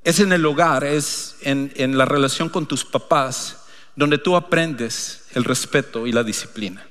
Es 0.03 0.19
en 0.19 0.33
el 0.33 0.45
hogar, 0.45 0.85
es 0.85 1.37
en, 1.43 1.73
en 1.77 1.97
la 1.97 2.05
relación 2.05 2.49
con 2.49 2.67
tus 2.67 2.85
papás, 2.85 3.59
donde 3.95 4.19
tú 4.19 4.35
aprendes 4.35 5.25
el 5.35 5.45
respeto 5.45 6.07
y 6.07 6.13
la 6.13 6.25
disciplina. 6.25 6.87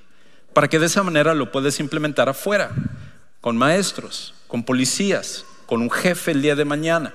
Para 0.54 0.70
que 0.70 0.80
de 0.80 0.86
esa 0.86 1.04
manera 1.04 1.34
lo 1.34 1.52
puedes 1.52 1.80
implementar 1.80 2.30
afuera, 2.30 2.72
con 3.42 3.58
maestros, 3.58 4.34
con 4.48 4.64
policías, 4.64 5.46
con 5.66 5.82
un 5.82 5.92
jefe 5.92 6.32
el 6.32 6.42
día 6.42 6.56
de 6.56 6.66
mañana. 6.66 7.14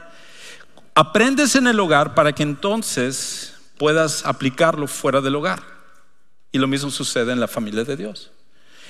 Aprendes 0.94 1.56
en 1.56 1.66
el 1.66 1.80
hogar 1.80 2.14
para 2.14 2.32
que 2.32 2.42
entonces 2.42 3.54
puedas 3.78 4.26
aplicarlo 4.26 4.86
fuera 4.86 5.20
del 5.20 5.34
hogar. 5.34 5.62
Y 6.52 6.58
lo 6.58 6.68
mismo 6.68 6.90
sucede 6.90 7.32
en 7.32 7.40
la 7.40 7.48
familia 7.48 7.82
de 7.84 7.96
Dios. 7.96 8.30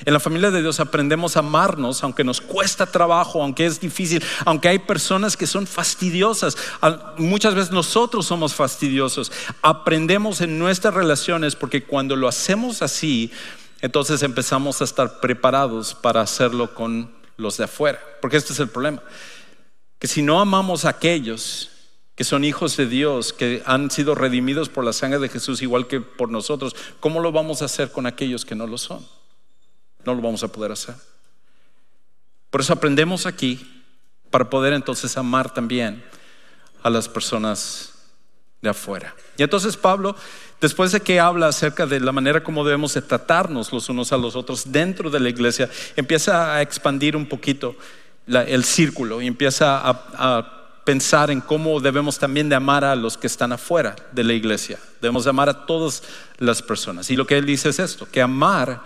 En 0.04 0.12
la 0.12 0.20
familia 0.20 0.50
de 0.50 0.60
Dios 0.60 0.80
aprendemos 0.80 1.36
a 1.36 1.40
amarnos, 1.40 2.02
aunque 2.02 2.24
nos 2.24 2.40
cuesta 2.40 2.86
trabajo, 2.86 3.40
aunque 3.40 3.66
es 3.66 3.80
difícil, 3.80 4.22
aunque 4.44 4.68
hay 4.68 4.80
personas 4.80 5.36
que 5.36 5.46
son 5.46 5.66
fastidiosas. 5.66 6.56
Muchas 7.18 7.54
veces 7.54 7.70
nosotros 7.70 8.26
somos 8.26 8.52
fastidiosos. 8.54 9.30
Aprendemos 9.62 10.40
en 10.40 10.58
nuestras 10.58 10.94
relaciones 10.94 11.54
porque 11.54 11.84
cuando 11.84 12.16
lo 12.16 12.26
hacemos 12.26 12.82
así, 12.82 13.30
entonces 13.80 14.24
empezamos 14.24 14.80
a 14.80 14.84
estar 14.84 15.20
preparados 15.20 15.94
para 15.94 16.20
hacerlo 16.20 16.74
con 16.74 17.12
los 17.36 17.56
de 17.56 17.64
afuera. 17.64 18.00
Porque 18.20 18.36
este 18.36 18.52
es 18.52 18.58
el 18.58 18.68
problema. 18.68 19.02
Que 20.00 20.08
si 20.08 20.20
no 20.22 20.40
amamos 20.40 20.84
a 20.84 20.90
aquellos 20.90 21.71
que 22.14 22.24
son 22.24 22.44
hijos 22.44 22.76
de 22.76 22.86
Dios, 22.86 23.32
que 23.32 23.62
han 23.64 23.90
sido 23.90 24.14
redimidos 24.14 24.68
por 24.68 24.84
la 24.84 24.92
sangre 24.92 25.18
de 25.18 25.28
Jesús 25.28 25.62
igual 25.62 25.86
que 25.86 26.00
por 26.00 26.28
nosotros, 26.30 26.76
¿cómo 27.00 27.20
lo 27.20 27.32
vamos 27.32 27.62
a 27.62 27.66
hacer 27.66 27.90
con 27.90 28.06
aquellos 28.06 28.44
que 28.44 28.54
no 28.54 28.66
lo 28.66 28.76
son? 28.76 29.06
No 30.04 30.14
lo 30.14 30.20
vamos 30.20 30.42
a 30.42 30.48
poder 30.48 30.72
hacer. 30.72 30.94
Por 32.50 32.60
eso 32.60 32.74
aprendemos 32.74 33.24
aquí 33.24 33.82
para 34.30 34.50
poder 34.50 34.74
entonces 34.74 35.16
amar 35.16 35.54
también 35.54 36.04
a 36.82 36.90
las 36.90 37.08
personas 37.08 37.94
de 38.60 38.68
afuera. 38.68 39.14
Y 39.38 39.42
entonces 39.42 39.76
Pablo, 39.76 40.14
después 40.60 40.92
de 40.92 41.00
que 41.00 41.18
habla 41.18 41.48
acerca 41.48 41.86
de 41.86 41.98
la 41.98 42.12
manera 42.12 42.44
como 42.44 42.64
debemos 42.64 42.92
de 42.92 43.02
tratarnos 43.02 43.72
los 43.72 43.88
unos 43.88 44.12
a 44.12 44.18
los 44.18 44.36
otros 44.36 44.70
dentro 44.70 45.08
de 45.08 45.20
la 45.20 45.30
iglesia, 45.30 45.70
empieza 45.96 46.54
a 46.54 46.62
expandir 46.62 47.16
un 47.16 47.26
poquito 47.26 47.74
el 48.26 48.64
círculo 48.64 49.22
y 49.22 49.26
empieza 49.26 49.80
a 49.82 50.61
pensar 50.84 51.30
en 51.30 51.40
cómo 51.40 51.80
debemos 51.80 52.18
también 52.18 52.48
de 52.48 52.56
amar 52.56 52.84
a 52.84 52.96
los 52.96 53.16
que 53.16 53.26
están 53.26 53.52
afuera 53.52 53.94
de 54.12 54.24
la 54.24 54.32
iglesia. 54.32 54.78
Debemos 55.00 55.24
de 55.24 55.30
amar 55.30 55.48
a 55.48 55.66
todas 55.66 56.02
las 56.38 56.62
personas. 56.62 57.10
Y 57.10 57.16
lo 57.16 57.26
que 57.26 57.38
él 57.38 57.46
dice 57.46 57.68
es 57.68 57.78
esto, 57.78 58.08
que 58.10 58.22
amar 58.22 58.82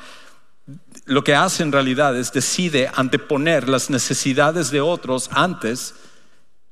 lo 1.05 1.23
que 1.23 1.35
hace 1.35 1.63
en 1.63 1.73
realidad 1.73 2.17
es 2.17 2.33
decide 2.33 2.91
anteponer 2.95 3.69
las 3.69 3.91
necesidades 3.91 4.71
de 4.71 4.81
otros 4.81 5.31
antes 5.33 5.95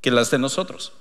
que 0.00 0.10
las 0.10 0.30
de 0.30 0.38
nosotros. 0.38 0.92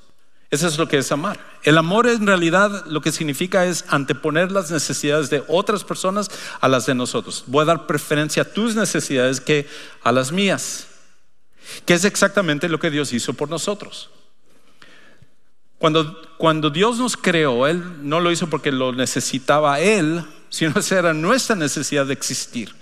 Eso 0.52 0.68
es 0.68 0.78
lo 0.78 0.88
que 0.88 1.00
es 1.00 1.12
amar. 1.12 1.40
El 1.64 1.80
amor 1.80 2.08
en 2.08 2.28
realidad 2.28 2.86
lo 2.86 3.02
que 3.02 3.12
significa 3.12 3.66
es 3.66 3.86
anteponer 3.88 4.52
las 4.52 4.70
necesidades 4.70 5.32
de 5.32 5.44
otras 5.48 5.84
personas 5.84 6.30
a 6.62 6.68
las 6.68 6.86
de 6.86 6.94
nosotros. 6.94 7.44
Voy 7.48 7.64
a 7.64 7.66
dar 7.66 7.88
preferencia 7.88 8.44
a 8.44 8.54
tus 8.54 8.76
necesidades 8.76 9.42
que 9.42 9.68
a 10.04 10.12
las 10.12 10.32
mías 10.32 10.90
que 11.86 11.94
es 11.94 12.06
exactamente 12.06 12.70
lo 12.70 12.80
que 12.80 12.90
Dios 12.90 13.14
hizo 13.14 13.34
por 13.34 13.50
nosotros. 13.50 14.10
Cuando, 15.78 16.22
cuando 16.38 16.70
Dios 16.70 16.98
nos 16.98 17.18
creó, 17.18 17.68
Él 17.68 18.08
no 18.08 18.22
lo 18.22 18.32
hizo 18.32 18.50
porque 18.50 18.72
lo 18.72 18.94
necesitaba 18.94 19.80
Él, 19.82 20.24
sino 20.50 20.80
esa 20.80 21.00
era 21.00 21.14
nuestra 21.14 21.56
necesidad 21.56 22.06
de 22.06 22.14
existir. 22.14 22.74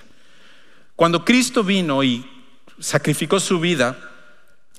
Cuando 0.96 1.26
Cristo 1.26 1.64
vino 1.64 2.04
y 2.04 2.30
sacrificó 2.80 3.40
su 3.40 3.60
vida, 3.60 3.98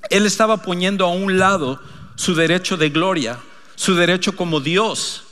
Él 0.09 0.25
estaba 0.27 0.59
poniendo 0.59 1.05
a 1.05 1.13
un 1.13 1.39
lado 1.39 1.81
su 2.15 2.35
derecho 2.35 2.77
de 2.77 2.91
gloria, 2.91 3.39
su 3.75 3.95
derecho 3.95 4.37
como 4.37 4.61
Dios, 4.61 5.25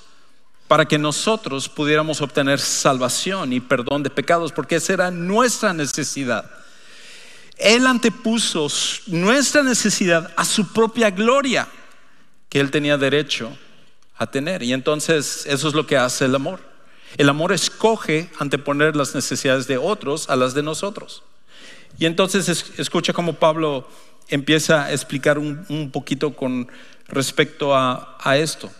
para 0.66 0.86
que 0.86 0.98
nosotros 0.98 1.68
pudiéramos 1.68 2.20
obtener 2.20 2.58
salvación 2.58 3.52
y 3.52 3.60
perdón 3.60 4.02
de 4.02 4.10
pecados, 4.10 4.52
porque 4.52 4.76
esa 4.76 4.92
era 4.92 5.10
nuestra 5.10 5.72
necesidad. 5.72 6.50
Él 7.60 7.86
antepuso 7.86 8.66
nuestra 9.06 9.62
necesidad 9.62 10.32
a 10.36 10.44
su 10.44 10.72
propia 10.72 11.10
gloria 11.10 11.68
que 12.48 12.58
Él 12.58 12.70
tenía 12.70 12.96
derecho 12.96 13.56
a 14.16 14.30
tener. 14.30 14.62
Y 14.62 14.72
entonces 14.72 15.44
eso 15.46 15.68
es 15.68 15.74
lo 15.74 15.86
que 15.86 15.96
hace 15.96 16.24
el 16.24 16.34
amor. 16.34 16.60
El 17.16 17.28
amor 17.28 17.52
escoge 17.52 18.30
anteponer 18.38 18.96
las 18.96 19.14
necesidades 19.14 19.66
de 19.66 19.78
otros 19.78 20.30
a 20.30 20.36
las 20.36 20.54
de 20.54 20.62
nosotros. 20.62 21.22
Y 21.98 22.06
entonces 22.06 22.72
escucha 22.78 23.12
cómo 23.12 23.34
Pablo 23.34 23.88
empieza 24.28 24.84
a 24.84 24.92
explicar 24.92 25.38
un, 25.38 25.90
poquito 25.92 26.34
con 26.34 26.68
respecto 27.08 27.74
a, 27.74 28.16
esto. 28.36 28.70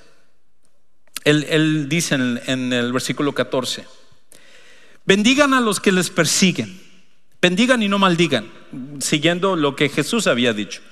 Él, 1.25 1.88
dice 1.88 2.14
en, 2.14 2.40
en 2.47 2.73
el 2.73 2.93
versículo 2.93 3.35
14, 3.35 3.85
bendigan 5.05 5.53
a 5.55 5.61
los 5.61 5.81
que 5.81 5.93
les 5.93 6.09
persiguen 6.09 6.89
Bendigan 7.42 7.83
y 7.83 7.88
no 7.88 7.98
maldigan, 7.98 8.50
siguiendo 9.00 9.57
lo 9.57 9.74
que 9.74 9.88
Jesús 9.88 10.26
había 10.26 10.53
dicho. 10.53 10.83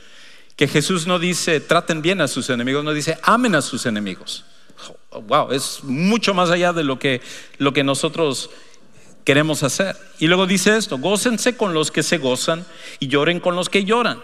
Que 0.56 0.66
Jesús 0.66 1.06
no 1.06 1.18
dice 1.18 1.60
traten 1.60 2.02
bien 2.02 2.20
a 2.20 2.28
sus 2.28 2.50
enemigos, 2.50 2.84
no 2.84 2.92
dice 2.92 3.18
amen 3.22 3.54
a 3.54 3.62
sus 3.62 3.86
enemigos. 3.86 4.44
Wow, 5.26 5.52
es 5.52 5.80
mucho 5.84 6.34
más 6.34 6.50
allá 6.50 6.72
de 6.72 6.84
lo 6.84 6.98
que, 6.98 7.20
lo 7.58 7.72
que 7.72 7.84
nosotros 7.84 8.50
queremos 9.24 9.62
hacer. 9.62 9.96
Y 10.18 10.26
luego 10.26 10.46
dice 10.46 10.76
esto, 10.76 10.98
gócense 10.98 11.56
con 11.56 11.74
los 11.74 11.90
que 11.90 12.02
se 12.02 12.18
gozan 12.18 12.64
y 12.98 13.08
lloren 13.08 13.40
con 13.40 13.54
los 13.56 13.68
que 13.68 13.84
lloran. 13.84 14.22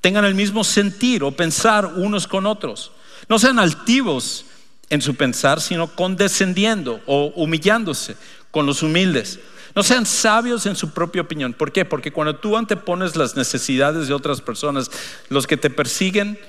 Tengan 0.00 0.24
el 0.24 0.34
mismo 0.34 0.62
sentir 0.62 1.24
o 1.24 1.32
pensar 1.32 1.86
unos 1.96 2.28
con 2.28 2.46
otros. 2.46 2.92
No 3.28 3.38
sean 3.38 3.58
altivos 3.58 4.44
en 4.88 5.02
su 5.02 5.16
pensar, 5.16 5.60
sino 5.60 5.88
condescendiendo 5.88 7.00
o 7.06 7.32
humillándose 7.34 8.16
con 8.52 8.66
los 8.66 8.82
humildes. 8.84 9.40
No 9.76 9.82
sean 9.82 10.06
sabios 10.06 10.64
en 10.64 10.74
su 10.74 10.90
propia 10.90 11.20
opinión. 11.20 11.52
¿Por 11.52 11.70
qué? 11.70 11.84
Porque 11.84 12.10
cuando 12.10 12.36
tú 12.36 12.56
antepones 12.56 13.14
las 13.14 13.36
necesidades 13.36 14.08
de 14.08 14.14
otras 14.14 14.40
personas, 14.40 14.90
los 15.28 15.46
que 15.46 15.58
te 15.58 15.68
persiguen, 15.68 16.40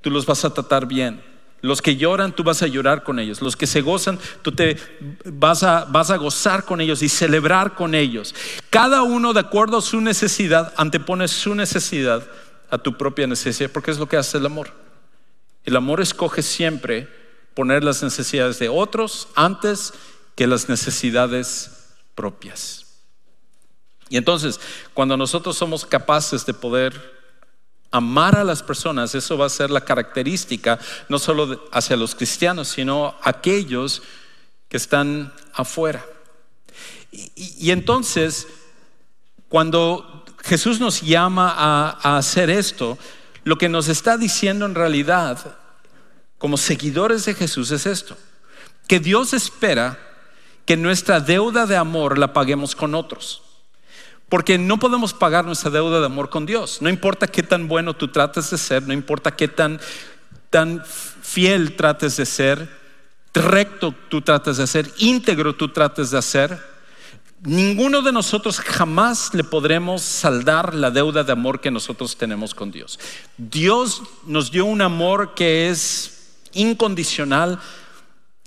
tú 0.00 0.10
los 0.10 0.24
vas 0.24 0.46
a 0.46 0.54
tratar 0.54 0.86
bien. 0.86 1.22
Los 1.60 1.82
que 1.82 1.96
lloran, 1.96 2.34
tú 2.34 2.42
vas 2.42 2.62
a 2.62 2.66
llorar 2.66 3.04
con 3.04 3.18
ellos. 3.18 3.42
Los 3.42 3.54
que 3.54 3.66
se 3.66 3.82
gozan, 3.82 4.18
tú 4.40 4.52
te 4.52 4.78
vas 5.26 5.62
a, 5.62 5.84
vas 5.84 6.10
a 6.10 6.16
gozar 6.16 6.64
con 6.64 6.80
ellos 6.80 7.02
y 7.02 7.10
celebrar 7.10 7.74
con 7.74 7.94
ellos. 7.94 8.34
Cada 8.70 9.02
uno, 9.02 9.34
de 9.34 9.40
acuerdo 9.40 9.76
a 9.76 9.82
su 9.82 10.00
necesidad, 10.00 10.72
antepone 10.78 11.28
su 11.28 11.54
necesidad 11.54 12.26
a 12.70 12.78
tu 12.78 12.96
propia 12.96 13.26
necesidad, 13.26 13.70
porque 13.70 13.90
es 13.90 13.98
lo 13.98 14.08
que 14.08 14.16
hace 14.16 14.38
el 14.38 14.46
amor. 14.46 14.72
El 15.64 15.76
amor 15.76 16.00
escoge 16.00 16.40
siempre 16.40 17.08
poner 17.52 17.84
las 17.84 18.02
necesidades 18.02 18.58
de 18.58 18.70
otros 18.70 19.28
antes 19.34 19.92
que 20.34 20.46
las 20.46 20.70
necesidades 20.70 21.79
propias. 22.14 22.86
Y 24.08 24.16
entonces, 24.16 24.60
cuando 24.92 25.16
nosotros 25.16 25.56
somos 25.56 25.86
capaces 25.86 26.44
de 26.44 26.52
poder 26.52 27.20
amar 27.92 28.36
a 28.36 28.44
las 28.44 28.62
personas, 28.62 29.14
eso 29.14 29.38
va 29.38 29.46
a 29.46 29.50
ser 29.50 29.70
la 29.70 29.82
característica 29.82 30.78
no 31.08 31.18
solo 31.18 31.68
hacia 31.72 31.96
los 31.96 32.14
cristianos, 32.14 32.68
sino 32.68 33.14
aquellos 33.22 34.02
que 34.68 34.76
están 34.76 35.32
afuera. 35.52 36.04
Y, 37.12 37.70
entonces, 37.70 38.46
cuando 39.48 40.24
Jesús 40.42 40.78
nos 40.78 41.02
llama 41.02 41.52
a 41.56 42.16
hacer 42.18 42.50
esto, 42.50 42.98
lo 43.44 43.58
que 43.58 43.68
nos 43.68 43.88
está 43.88 44.16
diciendo 44.16 44.66
en 44.66 44.74
realidad, 44.74 45.56
como 46.38 46.56
seguidores 46.56 47.24
de 47.24 47.34
Jesús, 47.34 47.70
es 47.70 47.86
esto, 47.86 48.16
que 48.86 49.00
Dios 49.00 49.32
espera 49.32 50.09
que 50.70 50.76
nuestra 50.76 51.18
deuda 51.18 51.66
de 51.66 51.76
amor 51.76 52.16
la 52.16 52.32
paguemos 52.32 52.76
con 52.76 52.94
otros. 52.94 53.42
Porque 54.28 54.56
no 54.56 54.78
podemos 54.78 55.12
pagar 55.12 55.44
nuestra 55.44 55.68
deuda 55.68 55.98
de 55.98 56.06
amor 56.06 56.30
con 56.30 56.46
Dios. 56.46 56.80
No 56.80 56.88
importa 56.88 57.26
qué 57.26 57.42
tan 57.42 57.66
bueno 57.66 57.94
tú 57.94 58.06
trates 58.06 58.50
de 58.50 58.56
ser, 58.56 58.84
no 58.84 58.92
importa 58.92 59.34
qué 59.34 59.48
tan, 59.48 59.80
tan 60.48 60.80
fiel 60.84 61.74
trates 61.74 62.18
de 62.18 62.24
ser, 62.24 62.68
recto 63.34 63.92
tú 64.08 64.22
trates 64.22 64.58
de 64.58 64.68
ser, 64.68 64.88
íntegro 64.98 65.56
tú 65.56 65.70
trates 65.70 66.12
de 66.12 66.18
hacer. 66.18 66.56
ninguno 67.42 68.00
de 68.00 68.12
nosotros 68.12 68.60
jamás 68.60 69.34
le 69.34 69.42
podremos 69.42 70.02
saldar 70.02 70.72
la 70.72 70.92
deuda 70.92 71.24
de 71.24 71.32
amor 71.32 71.60
que 71.60 71.72
nosotros 71.72 72.16
tenemos 72.16 72.54
con 72.54 72.70
Dios. 72.70 73.00
Dios 73.36 74.04
nos 74.24 74.52
dio 74.52 74.66
un 74.66 74.82
amor 74.82 75.34
que 75.34 75.68
es 75.68 76.36
incondicional, 76.52 77.58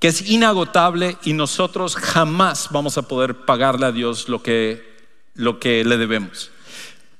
que 0.03 0.09
es 0.09 0.29
inagotable 0.29 1.15
y 1.23 1.31
nosotros 1.31 1.95
jamás 1.95 2.67
vamos 2.71 2.97
a 2.97 3.03
poder 3.03 3.45
pagarle 3.45 3.85
a 3.85 3.93
Dios 3.93 4.27
lo 4.27 4.43
que, 4.43 4.85
lo 5.33 5.61
que 5.61 5.85
le 5.85 5.97
debemos. 5.97 6.51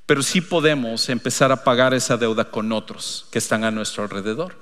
Pero 0.05 0.21
sí 0.21 0.41
podemos 0.41 1.07
empezar 1.07 1.49
a 1.53 1.63
pagar 1.63 1.93
esa 1.93 2.17
deuda 2.17 2.51
con 2.51 2.73
otros 2.73 3.25
que 3.31 3.39
están 3.39 3.63
a 3.63 3.71
nuestro 3.71 4.03
alrededor. 4.03 4.57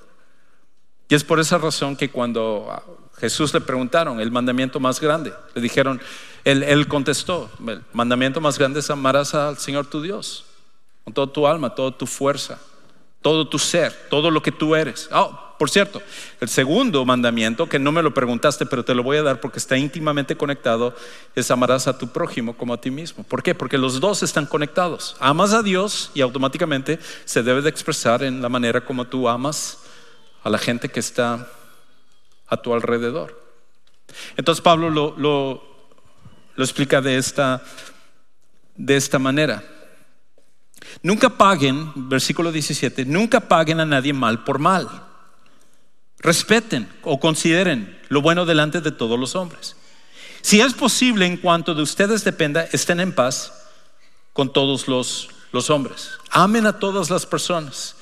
Y 1.09 1.15
es 1.15 1.23
por 1.23 1.39
esa 1.39 1.57
razón 1.57 1.95
que 1.95 2.11
cuando 2.11 3.09
Jesús 3.17 3.55
le 3.55 3.61
preguntaron 3.61 4.19
el 4.19 4.29
mandamiento 4.29 4.79
más 4.79 5.01
grande, 5.01 5.33
le 5.55 5.61
dijeron, 5.63 5.99
él, 6.43 6.87
contestó, 6.87 7.49
el 7.67 7.81
mandamiento 7.91 8.39
más 8.39 8.59
grande 8.59 8.81
es 8.81 8.91
amarás 8.91 9.33
al 9.33 9.57
Señor 9.57 9.87
tu 9.87 9.99
Dios, 9.99 10.45
con 11.05 11.15
toda 11.15 11.33
tu 11.33 11.47
alma, 11.47 11.73
toda 11.73 11.97
tu 11.97 12.05
fuerza, 12.05 12.61
todo 13.23 13.47
tu 13.47 13.57
ser, 13.57 13.91
todo 14.11 14.29
lo 14.29 14.43
que 14.43 14.51
tú 14.51 14.75
eres. 14.75 15.09
Oh, 15.11 15.50
por 15.61 15.69
cierto, 15.69 16.01
el 16.39 16.49
segundo 16.49 17.05
mandamiento, 17.05 17.69
que 17.69 17.77
no 17.77 17.91
me 17.91 18.01
lo 18.01 18.15
preguntaste, 18.15 18.65
pero 18.65 18.83
te 18.83 18.95
lo 18.95 19.03
voy 19.03 19.17
a 19.17 19.21
dar 19.21 19.39
porque 19.39 19.59
está 19.59 19.77
íntimamente 19.77 20.35
conectado, 20.35 20.95
es 21.35 21.51
amarás 21.51 21.87
a 21.87 21.99
tu 21.99 22.07
prójimo 22.07 22.57
como 22.57 22.73
a 22.73 22.81
ti 22.81 22.89
mismo. 22.89 23.23
¿Por 23.23 23.43
qué? 23.43 23.53
Porque 23.53 23.77
los 23.77 23.99
dos 23.99 24.23
están 24.23 24.47
conectados. 24.47 25.15
Amas 25.19 25.53
a 25.53 25.61
Dios 25.61 26.09
y 26.15 26.21
automáticamente 26.21 26.97
se 27.25 27.43
debe 27.43 27.61
de 27.61 27.69
expresar 27.69 28.23
en 28.23 28.41
la 28.41 28.49
manera 28.49 28.83
como 28.83 29.05
tú 29.05 29.29
amas 29.29 29.77
a 30.43 30.49
la 30.49 30.57
gente 30.57 30.89
que 30.89 30.99
está 30.99 31.47
a 32.47 32.57
tu 32.57 32.73
alrededor. 32.73 33.39
Entonces 34.37 34.63
Pablo 34.63 34.89
lo, 34.89 35.15
lo 36.55 36.63
explica 36.63 37.01
de 37.01 37.17
esta, 37.17 37.61
de 38.75 38.95
esta 38.95 39.19
manera. 39.19 39.63
Nunca 41.03 41.29
paguen, 41.29 41.91
versículo 42.09 42.51
17, 42.51 43.05
nunca 43.05 43.41
paguen 43.41 43.79
a 43.79 43.85
nadie 43.85 44.11
mal 44.11 44.43
por 44.43 44.57
mal. 44.57 45.10
Respeten 46.21 46.87
o 47.01 47.19
consideren 47.19 47.99
lo 48.09 48.21
bueno 48.21 48.45
delante 48.45 48.79
de 48.79 48.91
todos 48.91 49.19
los 49.19 49.35
hombres. 49.35 49.75
Si 50.41 50.61
es 50.61 50.73
posible, 50.73 51.25
en 51.25 51.37
cuanto 51.37 51.73
de 51.73 51.81
ustedes 51.81 52.23
dependa, 52.23 52.63
estén 52.71 52.99
en 52.99 53.13
paz 53.13 53.51
con 54.33 54.53
todos 54.53 54.87
los, 54.87 55.29
los 55.51 55.69
hombres. 55.69 56.11
Amen 56.29 56.67
a 56.67 56.79
todas 56.79 57.09
las 57.09 57.25
personas. 57.25 57.95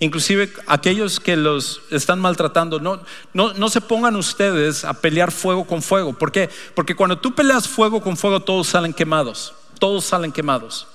Inclusive 0.00 0.52
aquellos 0.66 1.20
que 1.20 1.36
los 1.36 1.82
están 1.90 2.20
maltratando, 2.20 2.80
no, 2.80 3.00
no, 3.32 3.68
se 3.68 3.80
pongan 3.80 4.16
ustedes 4.16 4.84
a 4.84 4.94
pelear 4.94 5.32
fuego 5.32 5.66
con 5.66 5.82
fuego. 5.82 6.12
¿Por 6.12 6.32
qué? 6.32 6.50
Porque 6.74 6.94
cuando 6.94 7.18
tú 7.18 7.34
peleas 7.34 7.66
fuego 7.66 8.02
con 8.02 8.16
fuego, 8.16 8.40
todos 8.40 8.66
salen 8.66 8.92
quemados. 8.92 9.54
Todos 9.78 10.04
salen 10.04 10.32
quemados. 10.32 10.86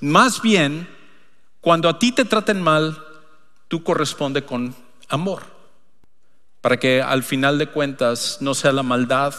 Más 0.00 0.42
bien, 0.42 0.88
cuando 1.60 1.88
a 1.88 1.98
ti 1.98 2.12
te 2.12 2.24
traten 2.24 2.60
mal, 2.60 3.02
tú 3.68 3.82
corresponde 3.82 4.44
con 4.44 4.76
amor. 5.08 5.55
Para 6.66 6.80
que 6.80 7.00
al 7.00 7.22
final 7.22 7.58
de 7.58 7.68
cuentas 7.68 8.38
no 8.40 8.52
sea 8.52 8.72
la 8.72 8.82
maldad 8.82 9.32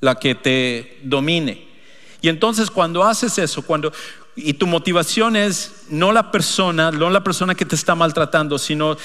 la 0.00 0.14
que 0.14 0.34
te 0.34 1.00
domine. 1.02 1.68
Y 2.22 2.30
entonces 2.30 2.70
cuando 2.70 3.04
haces 3.04 3.36
eso, 3.36 3.60
cuando, 3.60 3.92
y 4.36 4.54
tu 4.54 4.66
motivación 4.66 5.36
es 5.36 5.84
no 5.90 6.12
la 6.12 6.32
persona, 6.32 6.90
no 6.90 7.10
la 7.10 7.22
persona 7.22 7.54
que 7.54 7.66
te 7.66 7.74
está 7.74 7.94
maltratando, 7.94 8.58
sino 8.58 8.96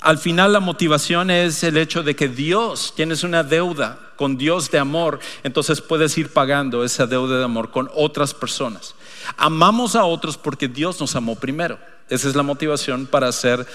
al 0.00 0.18
final 0.18 0.54
la 0.54 0.58
motivación 0.58 1.30
es 1.30 1.62
el 1.62 1.76
hecho 1.76 2.02
de 2.02 2.16
que 2.16 2.26
Dios, 2.26 2.94
tienes 2.96 3.22
una 3.22 3.44
deuda 3.44 4.00
con 4.16 4.36
Dios 4.36 4.68
de 4.72 4.80
amor, 4.80 5.20
entonces 5.44 5.80
puedes 5.80 6.18
ir 6.18 6.32
pagando 6.32 6.82
esa 6.82 7.06
deuda 7.06 7.38
de 7.38 7.44
amor 7.44 7.70
con 7.70 7.92
otras 7.94 8.34
personas. 8.34 8.96
Amamos 9.36 9.94
a 9.94 10.02
otros 10.02 10.36
porque 10.36 10.66
Dios 10.66 10.98
nos 10.98 11.14
amó 11.14 11.36
primero. 11.36 11.78
Esa 12.08 12.28
es 12.28 12.34
la 12.34 12.42
motivación 12.42 13.06
para 13.06 13.28
hacer 13.28 13.68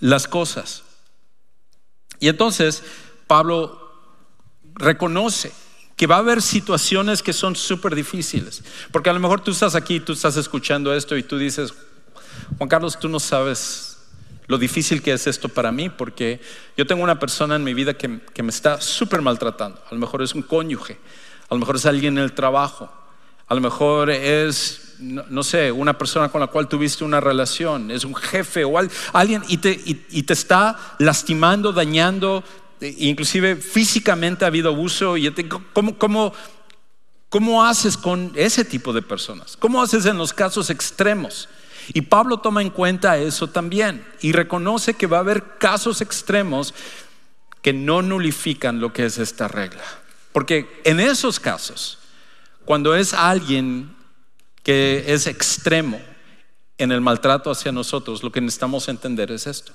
las 0.00 0.26
cosas. 0.26 0.84
Y 2.20 2.28
entonces 2.28 2.82
Pablo 3.26 3.92
reconoce 4.74 5.52
que 5.96 6.06
va 6.06 6.16
a 6.16 6.18
haber 6.20 6.40
situaciones 6.40 7.22
que 7.22 7.32
son 7.32 7.56
súper 7.56 7.94
difíciles. 7.94 8.62
Porque 8.92 9.10
a 9.10 9.12
lo 9.12 9.18
mejor 9.18 9.40
tú 9.40 9.50
estás 9.50 9.74
aquí, 9.74 9.98
tú 9.98 10.12
estás 10.12 10.36
escuchando 10.36 10.94
esto 10.94 11.16
y 11.16 11.24
tú 11.24 11.36
dices, 11.36 11.74
Juan 12.56 12.68
Carlos, 12.68 12.98
tú 12.98 13.08
no 13.08 13.18
sabes 13.18 13.98
lo 14.46 14.56
difícil 14.58 15.02
que 15.02 15.12
es 15.12 15.26
esto 15.26 15.48
para 15.48 15.72
mí, 15.72 15.90
porque 15.90 16.40
yo 16.76 16.86
tengo 16.86 17.02
una 17.02 17.18
persona 17.18 17.56
en 17.56 17.64
mi 17.64 17.74
vida 17.74 17.94
que, 17.94 18.08
me 18.08 18.48
está 18.48 18.80
súper 18.80 19.20
maltratando. 19.20 19.82
A 19.90 19.94
lo 19.94 20.00
mejor 20.00 20.22
es 20.22 20.34
un 20.34 20.42
cónyuge, 20.42 20.98
a 21.48 21.54
lo 21.54 21.60
mejor 21.60 21.76
es 21.76 21.84
alguien 21.84 22.16
en 22.16 22.24
el 22.24 22.32
trabajo, 22.32 22.90
a 23.46 23.54
lo 23.54 23.60
mejor 23.60 24.08
es, 24.10 24.87
no, 25.00 25.42
sé, 25.42 25.70
una 25.70 25.96
persona 25.96 26.28
con 26.28 26.40
la 26.40 26.48
cual 26.48 26.68
tuviste 26.68 27.04
una 27.04 27.20
relación, 27.20 27.90
es 27.90 28.04
un 28.04 28.14
jefe 28.14 28.64
o 28.64 28.78
alguien 29.12 29.42
y 29.48 29.58
te, 29.58 29.80
y 29.84 30.22
te 30.22 30.32
está 30.32 30.96
lastimando, 30.98 31.72
dañando, 31.72 32.42
inclusive 32.80 33.56
físicamente 33.56 34.44
ha 34.44 34.48
habido 34.48 34.70
abuso. 34.70 35.16
Y 35.16 35.30
¿cómo, 35.72 35.98
cómo, 35.98 36.32
cómo 37.28 37.64
haces 37.64 37.96
con 37.96 38.32
ese 38.34 38.64
tipo 38.64 38.92
de 38.92 39.02
personas? 39.02 39.56
¿Cómo 39.56 39.82
haces 39.82 40.06
en 40.06 40.18
los 40.18 40.32
casos 40.32 40.70
extremos? 40.70 41.48
Y 41.92 42.02
Pablo 42.02 42.38
toma 42.38 42.62
en 42.62 42.70
cuenta 42.70 43.16
eso 43.16 43.48
también 43.48 44.04
y 44.20 44.32
reconoce 44.32 44.94
que 44.94 45.06
va 45.06 45.18
a 45.18 45.20
haber 45.20 45.56
casos 45.58 46.00
extremos 46.00 46.74
que 47.62 47.72
no 47.72 48.02
nulifican 48.02 48.80
lo 48.80 48.92
que 48.92 49.06
es 49.06 49.18
esta 49.18 49.48
regla. 49.48 49.82
Porque 50.32 50.80
en 50.84 51.00
esos 51.00 51.40
casos, 51.40 51.98
cuando 52.64 52.94
es 52.94 53.14
alguien 53.14 53.96
que 54.68 55.14
es 55.14 55.26
extremo 55.26 55.98
en 56.76 56.92
el 56.92 57.00
maltrato 57.00 57.50
hacia 57.50 57.72
nosotros, 57.72 58.22
lo 58.22 58.30
que 58.30 58.42
necesitamos 58.42 58.86
entender 58.88 59.30
es 59.32 59.46
esto, 59.46 59.72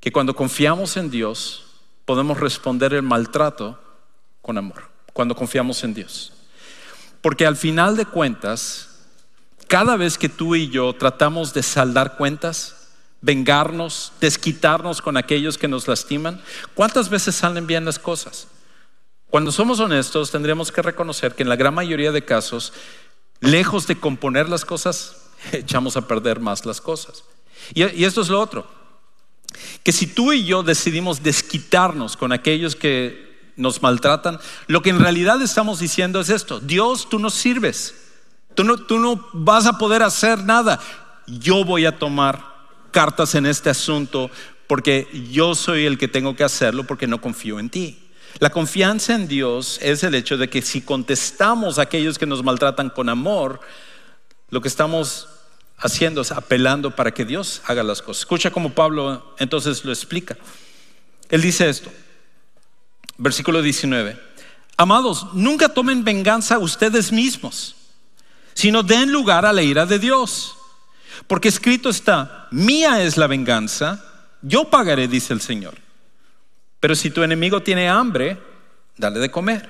que 0.00 0.10
cuando 0.10 0.34
confiamos 0.34 0.96
en 0.96 1.10
Dios, 1.10 1.66
podemos 2.06 2.40
responder 2.40 2.94
el 2.94 3.02
maltrato 3.02 3.78
con 4.40 4.56
amor, 4.56 4.88
cuando 5.12 5.34
confiamos 5.34 5.84
en 5.84 5.92
Dios. 5.92 6.32
Porque 7.20 7.44
al 7.44 7.54
final 7.54 7.98
de 7.98 8.06
cuentas, 8.06 9.04
cada 9.66 9.94
vez 9.98 10.16
que 10.16 10.30
tú 10.30 10.56
y 10.56 10.70
yo 10.70 10.94
tratamos 10.94 11.52
de 11.52 11.62
saldar 11.62 12.16
cuentas, 12.16 12.88
vengarnos, 13.20 14.14
desquitarnos 14.22 15.02
con 15.02 15.18
aquellos 15.18 15.58
que 15.58 15.68
nos 15.68 15.86
lastiman, 15.86 16.40
¿cuántas 16.72 17.10
veces 17.10 17.34
salen 17.34 17.66
bien 17.66 17.84
las 17.84 17.98
cosas? 17.98 18.48
Cuando 19.28 19.52
somos 19.52 19.80
honestos, 19.80 20.30
tendríamos 20.30 20.72
que 20.72 20.80
reconocer 20.80 21.34
que 21.34 21.42
en 21.42 21.50
la 21.50 21.56
gran 21.56 21.74
mayoría 21.74 22.10
de 22.10 22.24
casos, 22.24 22.72
lejos 23.40 23.86
de 23.86 23.98
componer 23.98 24.48
las 24.48 24.64
cosas, 24.64 25.28
echamos 25.52 25.96
a 25.96 26.06
perder 26.06 26.40
más 26.40 26.66
las 26.66 26.80
cosas. 26.80 27.24
Y, 27.74 27.82
esto 28.04 28.20
es 28.20 28.28
lo 28.28 28.40
otro 28.40 28.78
que 29.82 29.92
si 29.92 30.06
tú 30.06 30.32
y 30.32 30.44
yo 30.44 30.62
decidimos 30.62 31.22
desquitarnos 31.22 32.16
con 32.16 32.32
aquellos 32.32 32.76
que 32.76 33.52
nos 33.56 33.82
maltratan, 33.82 34.38
lo 34.66 34.82
que 34.82 34.90
en 34.90 35.00
realidad 35.00 35.40
estamos 35.42 35.80
diciendo 35.80 36.20
es 36.20 36.28
esto, 36.28 36.60
Dios, 36.60 37.08
tú 37.08 37.18
nos 37.18 37.34
sirves, 37.34 37.94
tú 38.54 38.62
no, 38.62 38.76
tú 38.76 38.98
no 38.98 39.26
vas 39.32 39.66
a 39.66 39.78
poder 39.78 40.02
hacer 40.02 40.44
nada, 40.44 40.80
yo 41.26 41.64
voy 41.64 41.86
a 41.86 41.98
tomar 41.98 42.44
cartas 42.92 43.34
en 43.34 43.46
este 43.46 43.70
asunto 43.70 44.30
porque 44.66 45.08
yo 45.32 45.54
soy 45.54 45.86
el 45.86 45.98
que 45.98 46.08
tengo 46.08 46.36
que 46.36 46.44
hacerlo 46.44 46.84
porque 46.84 47.06
no 47.06 47.20
confío 47.20 47.58
en 47.58 47.70
ti. 47.70 48.07
La 48.38 48.50
confianza 48.50 49.14
en 49.14 49.26
Dios 49.26 49.78
es 49.82 50.04
el 50.04 50.14
hecho 50.14 50.36
de 50.36 50.48
que 50.48 50.62
si 50.62 50.80
contestamos 50.82 51.78
a 51.78 51.82
aquellos 51.82 52.18
que 52.18 52.26
nos 52.26 52.44
maltratan 52.44 52.90
con 52.90 53.08
amor, 53.08 53.60
lo 54.50 54.60
que 54.60 54.68
estamos 54.68 55.28
haciendo, 55.78 56.22
apelando 56.34 56.94
para 56.94 57.12
que 57.12 57.24
Dios 57.24 57.62
haga 57.66 57.82
las 57.82 58.02
cosas. 58.02 58.20
Escucha 58.20 58.50
como 58.50 58.72
Pablo 58.74 59.34
entonces 59.38 59.84
lo 59.84 59.92
explica. 59.92 60.36
Él 61.28 61.42
dice 61.42 61.68
esto, 61.68 61.90
versículo 63.16 63.60
19, 63.60 64.18
amados, 64.76 65.26
nunca 65.34 65.68
tomen 65.68 66.04
venganza 66.04 66.58
ustedes 66.58 67.12
mismos, 67.12 67.74
sino 68.54 68.82
den 68.82 69.12
lugar 69.12 69.44
a 69.44 69.52
la 69.52 69.62
ira 69.62 69.84
de 69.84 69.98
Dios. 69.98 70.54
Porque 71.26 71.48
escrito 71.48 71.88
está, 71.88 72.48
mía 72.50 73.02
es 73.02 73.16
la 73.16 73.26
venganza, 73.26 74.04
yo 74.40 74.70
pagaré, 74.70 75.08
dice 75.08 75.32
el 75.32 75.40
Señor. 75.40 75.87
Pero 76.80 76.94
si 76.94 77.10
tu 77.10 77.22
enemigo 77.22 77.62
tiene 77.62 77.88
hambre, 77.88 78.38
dale 78.96 79.18
de 79.18 79.30
comer. 79.30 79.68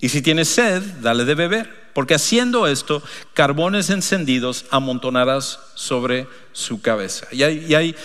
Y 0.00 0.08
si 0.08 0.22
tiene 0.22 0.44
sed, 0.44 0.82
dale 1.00 1.24
de 1.24 1.34
beber 1.34 1.84
porque 1.94 2.14
haciendo 2.14 2.66
esto, 2.66 3.02
carbones 3.32 3.88
encendidos 3.88 4.66
amontonarás 4.70 5.60
sobre 5.74 6.26
su 6.52 6.82
cabeza. 6.82 7.26
Y 7.30 7.42
hay, 7.42 7.96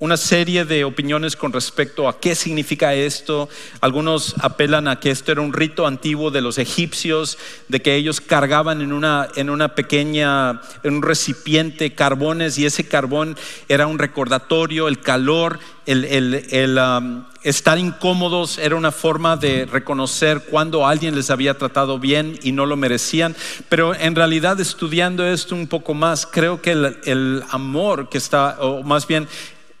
una 0.00 0.16
serie 0.16 0.64
de 0.64 0.84
opiniones 0.84 1.34
con 1.34 1.52
respecto 1.52 2.08
a 2.08 2.20
qué 2.20 2.34
significa 2.34 2.94
esto. 2.94 3.48
Algunos 3.80 4.36
apelan 4.40 4.86
a 4.86 5.00
que 5.00 5.10
esto 5.10 5.32
era 5.32 5.40
un 5.40 5.52
rito 5.52 5.86
antiguo 5.86 6.30
de 6.30 6.40
los 6.40 6.58
egipcios, 6.58 7.36
de 7.68 7.82
que 7.82 7.96
ellos 7.96 8.20
cargaban 8.20 8.80
en 8.80 8.92
una, 8.92 9.28
en 9.34 9.50
una 9.50 9.74
pequeña, 9.74 10.60
en 10.84 10.94
un 10.94 11.02
recipiente 11.02 11.94
carbones 11.94 12.58
y 12.58 12.66
ese 12.66 12.86
carbón 12.86 13.36
era 13.68 13.86
un 13.86 13.98
recordatorio, 13.98 14.86
el 14.86 15.00
calor, 15.00 15.58
el, 15.86 16.04
el, 16.04 16.78
um, 16.78 17.24
estar 17.42 17.78
incómodos 17.78 18.58
era 18.58 18.76
una 18.76 18.92
forma 18.92 19.36
de 19.36 19.64
reconocer 19.64 20.42
cuando 20.50 20.86
alguien 20.86 21.16
les 21.16 21.30
había 21.30 21.56
tratado 21.56 21.98
bien 21.98 22.38
y 22.42 22.52
no 22.52 22.66
lo 22.66 22.76
merecían. 22.76 23.34
Pero 23.68 23.94
en 23.94 24.14
realidad 24.14 24.60
estudiando 24.60 25.26
esto 25.26 25.54
un 25.54 25.66
poco 25.66 25.94
más, 25.94 26.26
creo 26.26 26.60
que 26.62 26.72
el, 26.72 26.98
el 27.04 27.42
amor 27.50 28.10
que 28.10 28.18
está, 28.18 28.58
o 28.60 28.82
más 28.82 29.06
bien 29.06 29.26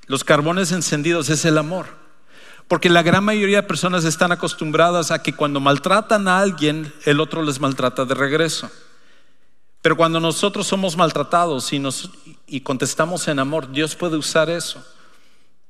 los 0.08 0.24
carbones 0.24 0.72
encendidos 0.72 1.28
es 1.30 1.44
el 1.44 1.58
amor. 1.58 1.86
Porque 2.66 2.90
la 2.90 3.02
gran 3.02 3.24
mayoría 3.24 3.62
de 3.62 3.68
personas 3.68 4.04
están 4.04 4.32
acostumbradas 4.32 5.10
a 5.10 5.22
que 5.22 5.34
cuando 5.34 5.60
maltratan 5.60 6.28
a 6.28 6.40
alguien, 6.40 6.92
el 7.04 7.20
otro 7.20 7.42
les 7.42 7.60
maltrata 7.60 8.04
de 8.04 8.14
regreso. 8.14 8.70
Pero 9.80 9.96
cuando 9.96 10.20
nosotros 10.20 10.66
somos 10.66 10.96
maltratados 10.96 11.72
y, 11.72 11.78
nos, 11.78 12.10
y 12.46 12.60
contestamos 12.60 13.28
en 13.28 13.38
amor, 13.38 13.70
Dios 13.70 13.94
puede 13.94 14.16
usar 14.16 14.50
eso 14.50 14.84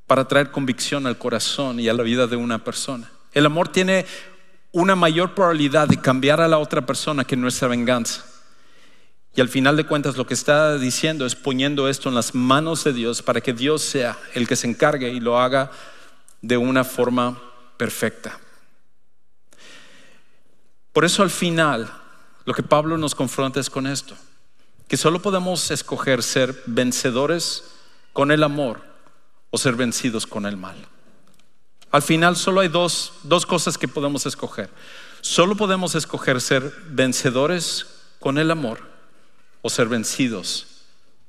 para 0.07 0.27
traer 0.27 0.51
convicción 0.51 1.07
al 1.07 1.19
corazón 1.19 1.79
y 1.79 1.89
a 1.89 1.95
la 1.95 2.03
vida 2.03 2.27
de 2.27 2.37
una 2.37 2.65
persona. 2.65 3.11
El 3.33 3.47
amor 3.47 3.69
tiene 3.69 4.07
una 4.73 4.97
mayor 4.97 5.35
probabilidad 5.35 5.87
de 5.87 6.01
cambiar 6.01 6.41
a 6.41 6.49
la 6.49 6.59
otra 6.59 6.85
persona 6.85 7.25
que 7.25 7.37
nuestra 7.37 7.69
venganza. 7.69 8.25
Y 9.39 9.41
al 9.41 9.49
final 9.49 9.77
de 9.77 9.87
cuentas 9.87 10.17
lo 10.17 10.27
que 10.27 10.35
está 10.35 10.79
diciendo 10.79 11.25
es 11.25 11.37
poniendo 11.37 11.89
esto 11.89 12.09
en 12.09 12.17
las 12.17 12.35
manos 12.35 12.83
de 12.83 12.93
Dios 12.93 13.23
para 13.23 13.41
que 13.41 13.53
Dios 13.53 13.83
sea 13.83 14.19
el 14.35 14.49
que 14.49 14.57
se 14.57 14.67
encargue 14.67 15.11
y 15.11 15.21
lo 15.21 15.39
haga 15.39 15.71
de 16.43 16.57
una 16.57 16.83
forma 16.83 17.41
perfecta. 17.77 18.37
Por 20.93 21.05
eso 21.05 21.23
al 21.23 21.31
final 21.31 21.89
lo 22.47 22.53
que 22.53 22.65
Pablo 22.65 22.99
nos 22.99 23.15
confronta 23.15 23.61
es 23.61 23.71
con 23.71 23.87
esto, 23.87 24.17
que 24.89 24.97
solo 24.97 25.23
podemos 25.23 25.71
escoger 25.71 26.25
ser 26.25 26.61
vencedores 26.67 27.63
con 28.13 28.33
el 28.33 28.43
amor 28.43 28.81
o 29.51 29.57
ser 29.57 29.77
vencidos 29.77 30.27
con 30.27 30.47
el 30.47 30.57
mal. 30.57 30.75
Al 31.93 32.03
final 32.03 32.35
solo 32.35 32.63
hay 32.63 32.69
dos, 32.69 33.13
dos 33.23 33.47
cosas 33.47 33.79
que 33.79 33.87
podemos 33.87 34.27
escoger. 34.27 34.69
Solo 35.21 35.55
podemos 35.55 35.95
escoger 35.95 36.41
ser 36.41 36.75
vencedores 36.89 37.87
con 38.19 38.39
el 38.39 38.51
amor 38.51 38.88
o 39.63 39.71
ser 39.71 39.89
vencidos 39.89 40.67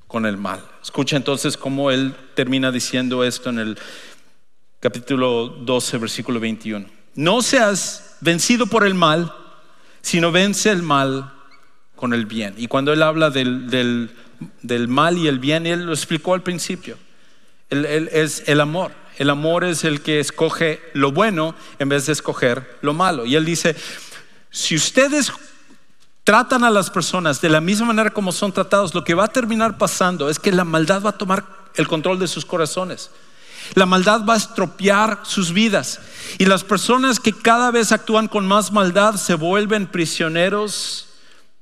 con 0.07 0.25
el 0.25 0.37
mal. 0.37 0.63
Escucha 0.81 1.17
entonces 1.17 1.55
cómo 1.55 1.91
él 1.91 2.15
termina 2.33 2.71
diciendo 2.71 3.23
esto 3.23 3.49
en 3.49 3.59
el 3.59 3.77
capítulo 4.79 5.49
12, 5.49 5.97
versículo 5.97 6.39
21. 6.39 6.85
No 7.15 7.41
seas 7.41 8.17
vencido 8.21 8.67
por 8.67 8.85
el 8.85 8.95
mal, 8.95 9.33
sino 10.01 10.31
vence 10.31 10.71
el 10.71 10.83
mal 10.83 11.33
con 11.95 12.13
el 12.13 12.25
bien. 12.25 12.55
Y 12.57 12.67
cuando 12.67 12.93
él 12.93 13.03
habla 13.03 13.29
del, 13.29 13.69
del, 13.69 14.87
mal 14.87 15.17
y 15.17 15.27
el 15.27 15.39
bien, 15.39 15.65
él 15.65 15.85
lo 15.85 15.93
explicó 15.93 16.33
al 16.33 16.43
principio. 16.43 16.97
es 17.69 18.43
el 18.47 18.61
amor. 18.61 18.93
El 19.17 19.29
amor 19.29 19.65
es 19.65 19.83
el 19.83 20.01
que 20.01 20.21
escoge 20.21 20.81
lo 20.93 21.11
bueno 21.11 21.53
en 21.77 21.89
vez 21.89 22.05
de 22.05 22.13
escoger 22.13 22.79
lo 22.81 22.93
malo. 22.93 23.25
Y 23.25 23.35
él 23.35 23.43
dice, 23.43 23.75
si 24.49 24.75
ustedes 24.75 25.31
tratan 26.29 26.63
a 26.63 26.69
las 26.69 26.91
personas 26.91 27.41
de 27.41 27.49
la 27.49 27.59
misma 27.59 27.87
manera 27.87 28.11
como 28.11 28.31
son 28.31 28.51
tratados, 28.51 28.93
lo 28.93 29.03
que 29.03 29.15
va 29.15 29.23
a 29.23 29.29
terminar 29.29 29.79
pasando 29.79 30.29
es 30.29 30.37
que 30.37 30.51
la 30.51 30.63
maldad 30.63 31.01
va 31.01 31.09
a 31.09 31.17
tomar 31.17 31.43
el 31.73 31.87
control 31.87 32.19
de 32.19 32.27
sus 32.27 32.45
corazones. 32.45 33.09
La 33.73 33.87
maldad 33.87 34.23
va 34.25 34.35
a 34.35 34.37
estropear 34.37 35.21
sus 35.23 35.51
vidas. 35.51 35.99
Y 36.37 36.45
las 36.45 36.63
personas 36.63 37.19
que 37.19 37.33
cada 37.33 37.71
vez 37.71 37.91
actúan 37.91 38.27
con 38.27 38.47
más 38.47 38.71
maldad 38.71 39.15
se 39.15 39.33
vuelven 39.33 39.87
prisioneros 39.87 41.07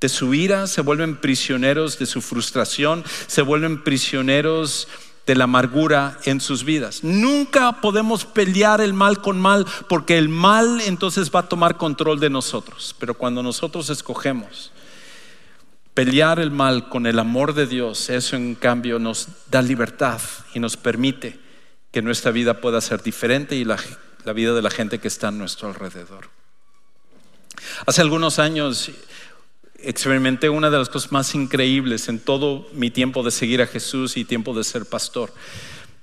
de 0.01 0.09
su 0.09 0.33
ira, 0.33 0.67
se 0.67 0.81
vuelven 0.81 1.15
prisioneros 1.15 1.97
de 1.97 2.05
su 2.05 2.19
frustración, 2.19 3.05
se 3.27 3.43
vuelven 3.43 3.81
prisioneros 3.85 4.89
la 5.35 5.45
amargura 5.45 6.17
en 6.23 6.39
sus 6.41 6.63
vidas. 6.63 7.03
Nunca 7.03 7.81
podemos 7.81 8.25
pelear 8.25 8.81
el 8.81 8.93
mal 8.93 9.21
con 9.21 9.39
mal 9.39 9.65
porque 9.87 10.17
el 10.17 10.29
mal 10.29 10.81
entonces 10.81 11.31
va 11.33 11.41
a 11.41 11.49
tomar 11.49 11.77
control 11.77 12.19
de 12.19 12.29
nosotros. 12.29 12.95
Pero 12.99 13.13
cuando 13.13 13.43
nosotros 13.43 13.89
escogemos 13.89 14.71
pelear 15.93 16.39
el 16.39 16.51
mal 16.51 16.89
con 16.89 17.07
el 17.07 17.17
amor 17.17 17.53
de 17.53 17.65
Dios, 17.65 18.09
eso 18.09 18.35
en 18.35 18.55
cambio 18.55 18.99
nos 18.99 19.29
da 19.49 19.61
libertad 19.61 20.21
y 20.53 20.59
nos 20.59 20.77
permite 20.77 21.39
que 21.91 22.01
nuestra 22.01 22.31
vida 22.31 22.61
pueda 22.61 22.81
ser 22.81 23.01
diferente 23.01 23.55
y 23.55 23.65
la, 23.65 23.77
la 24.23 24.33
vida 24.33 24.53
de 24.53 24.61
la 24.61 24.69
gente 24.69 24.99
que 24.99 25.07
está 25.07 25.29
a 25.29 25.31
nuestro 25.31 25.69
alrededor. 25.69 26.29
Hace 27.85 28.01
algunos 28.01 28.39
años 28.39 28.91
experimenté 29.79 30.49
una 30.49 30.69
de 30.69 30.77
las 30.77 30.89
cosas 30.89 31.11
más 31.11 31.35
increíbles 31.35 32.09
en 32.09 32.19
todo 32.19 32.67
mi 32.73 32.89
tiempo 32.89 33.23
de 33.23 33.31
seguir 33.31 33.61
a 33.61 33.67
Jesús 33.67 34.17
y 34.17 34.25
tiempo 34.25 34.53
de 34.53 34.63
ser 34.63 34.85
pastor. 34.85 35.33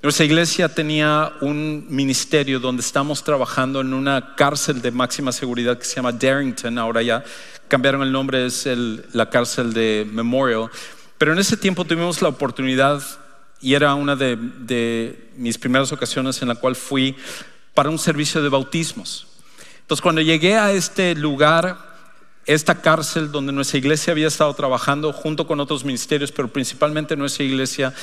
Nuestra 0.03 0.27
iglesia 0.27 0.69
tenía 0.69 1.33
un 1.41 1.87
ministerio 1.89 2.61
donde 2.61 2.83
estamos 2.83 3.25
trabajando 3.25 3.81
en 3.81 3.95
una 3.95 4.35
cárcel 4.37 4.83
de 4.83 4.91
máxima 4.91 5.33
seguridad 5.33 5.79
que 5.79 5.87
se 5.87 5.97
llama 5.97 6.13
Darrington, 6.13 6.77
ahora 6.77 7.01
ya 7.03 7.25
cambiaron 7.69 8.03
el 8.03 8.13
nombre, 8.13 8.45
es 8.45 8.69
la 9.13 9.31
cárcel 9.31 9.73
de 9.73 10.07
Memorial, 10.13 10.69
pero 11.17 11.33
en 11.33 11.39
ese 11.39 11.57
tiempo 11.57 11.87
tuvimos 11.87 12.21
la 12.21 12.29
oportunidad 12.29 13.03
y 13.63 13.73
era 13.73 13.95
una 13.95 14.15
de, 14.15 14.37
de 14.37 15.31
mis 15.37 15.57
primeras 15.57 15.91
ocasiones 15.91 16.43
en 16.43 16.49
la 16.49 16.55
cual 16.55 16.77
fui 16.77 17.17
para 17.73 17.89
un 17.89 17.99
servicio 17.99 18.43
de 18.43 18.51
bautismos. 18.51 19.27
Entonces 19.81 20.03
cuando 20.03 20.21
llegué 20.21 20.59
a 20.59 20.71
este 20.73 21.15
lugar, 21.15 21.94
esta 22.47 22.81
cárcel 22.81 23.33
donde 23.33 23.53
nuestra 23.53 23.79
iglesia 23.79 24.13
había 24.13 24.29
estado 24.29 24.53
trabajando 24.55 25.13
junto 25.13 25.47
con 25.47 25.61
otros 25.61 25.85
ministerios, 25.85 26.33
pero 26.33 26.49
principalmente 26.49 27.17
nuestra 27.17 27.45
iglesia, 27.45 27.95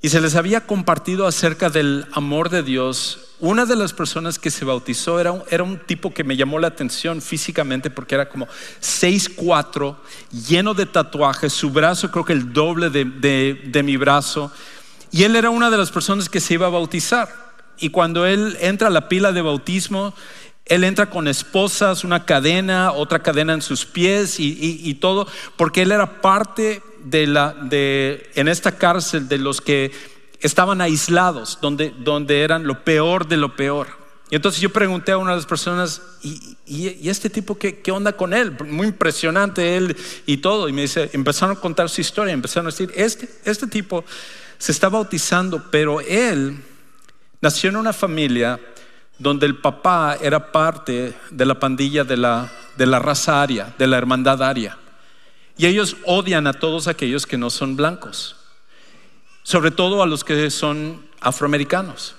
y 0.00 0.10
se 0.10 0.20
les 0.20 0.36
había 0.36 0.66
compartido 0.66 1.26
acerca 1.26 1.70
del 1.70 2.06
amor 2.12 2.50
de 2.50 2.62
Dios. 2.62 3.34
Una 3.40 3.66
de 3.66 3.74
las 3.74 3.92
personas 3.92 4.38
que 4.38 4.50
se 4.50 4.64
bautizó 4.64 5.18
era 5.18 5.32
un, 5.32 5.42
era 5.50 5.64
un 5.64 5.78
tipo 5.78 6.14
que 6.14 6.22
me 6.22 6.36
llamó 6.36 6.60
la 6.60 6.68
atención 6.68 7.20
físicamente 7.20 7.90
porque 7.90 8.14
era 8.14 8.28
como 8.28 8.46
6'4, 8.80 9.96
lleno 10.46 10.74
de 10.74 10.86
tatuajes, 10.86 11.52
su 11.52 11.70
brazo 11.70 12.10
creo 12.10 12.24
que 12.24 12.32
el 12.32 12.52
doble 12.52 12.90
de, 12.90 13.04
de 13.04 13.82
mi 13.82 13.96
brazo, 13.96 14.52
y 15.10 15.24
él 15.24 15.34
era 15.36 15.50
una 15.50 15.70
de 15.70 15.78
las 15.78 15.90
personas 15.90 16.28
que 16.28 16.40
se 16.40 16.54
iba 16.54 16.66
a 16.66 16.70
bautizar. 16.70 17.48
Y 17.80 17.90
cuando 17.90 18.26
él 18.26 18.56
entra 18.60 18.88
a 18.88 18.90
la 18.90 19.08
pila 19.08 19.32
de 19.32 19.40
bautismo, 19.40 20.12
él 20.68 20.84
entra 20.84 21.10
con 21.10 21.28
esposas, 21.28 22.04
una 22.04 22.24
cadena, 22.24 22.92
otra 22.92 23.20
cadena 23.20 23.54
en 23.54 23.62
sus 23.62 23.86
pies 23.86 24.36
y, 24.38 24.94
todo, 24.94 25.26
porque 25.56 25.82
él 25.82 25.92
era 25.92 26.20
parte 26.20 26.82
de 27.04 27.26
la, 27.26 27.54
de, 27.54 28.30
en 28.34 28.48
esta 28.48 28.72
cárcel 28.72 29.28
de 29.28 29.38
los 29.38 29.60
que 29.60 29.92
estaban 30.40 30.80
aislados, 30.80 31.58
donde, 31.60 31.94
donde 31.98 32.42
eran 32.42 32.66
lo 32.66 32.84
peor 32.84 33.26
de 33.26 33.36
lo 33.36 33.56
peor. 33.56 33.88
Y 34.30 34.36
entonces 34.36 34.60
yo 34.60 34.70
pregunté 34.70 35.12
a 35.12 35.18
una 35.18 35.30
de 35.30 35.36
las 35.38 35.46
personas, 35.46 36.02
¿y, 36.22 37.08
este 37.08 37.30
tipo 37.30 37.56
qué, 37.56 37.80
qué, 37.80 37.90
onda 37.90 38.12
con 38.12 38.34
él? 38.34 38.54
Muy 38.66 38.88
impresionante 38.88 39.76
él 39.76 39.96
y 40.26 40.36
todo. 40.36 40.68
Y 40.68 40.72
me 40.72 40.82
dice, 40.82 41.08
empezaron 41.14 41.56
a 41.56 41.60
contar 41.60 41.88
su 41.88 42.02
historia, 42.02 42.34
empezaron 42.34 42.66
a 42.66 42.70
decir, 42.70 42.92
este, 42.94 43.28
este 43.44 43.66
tipo 43.66 44.04
se 44.58 44.72
está 44.72 44.90
bautizando, 44.90 45.70
pero 45.70 46.02
él 46.02 46.62
nació 47.40 47.70
en 47.70 47.76
una 47.76 47.94
familia 47.94 48.60
donde 49.18 49.46
el 49.46 49.56
papá 49.56 50.16
era 50.20 50.52
parte 50.52 51.14
de 51.30 51.46
la 51.46 51.58
pandilla 51.58 52.04
de 52.04 52.16
la, 52.16 52.50
de 52.76 52.86
la 52.86 52.98
raza 52.98 53.42
aria, 53.42 53.74
de 53.76 53.86
la 53.86 53.98
hermandad 53.98 54.42
aria. 54.42 54.78
Y 55.56 55.66
ellos 55.66 55.96
odian 56.04 56.46
a 56.46 56.52
todos 56.52 56.86
aquellos 56.86 57.26
que 57.26 57.36
no 57.36 57.50
son 57.50 57.76
blancos, 57.76 58.36
sobre 59.42 59.72
todo 59.72 60.02
a 60.02 60.06
los 60.06 60.22
que 60.22 60.50
son 60.50 61.04
afroamericanos. 61.20 62.14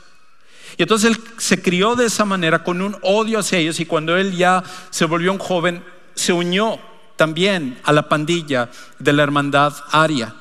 Y 0.78 0.84
entonces 0.84 1.12
él 1.12 1.24
se 1.38 1.62
crió 1.62 1.96
de 1.96 2.06
esa 2.06 2.26
manera 2.26 2.64
con 2.64 2.82
un 2.82 2.98
odio 3.02 3.40
hacia 3.40 3.60
ellos 3.60 3.80
y 3.80 3.86
cuando 3.86 4.18
él 4.18 4.36
ya 4.36 4.64
se 4.90 5.06
volvió 5.06 5.32
un 5.32 5.40
joven, 5.40 5.84
se 6.16 6.34
unió 6.34 6.80
también 7.16 7.80
a 7.84 7.94
la 7.94 8.08
pandilla 8.08 8.70
de 8.98 9.14
la 9.14 9.24
hermandad 9.24 9.74
aria. 9.92 10.36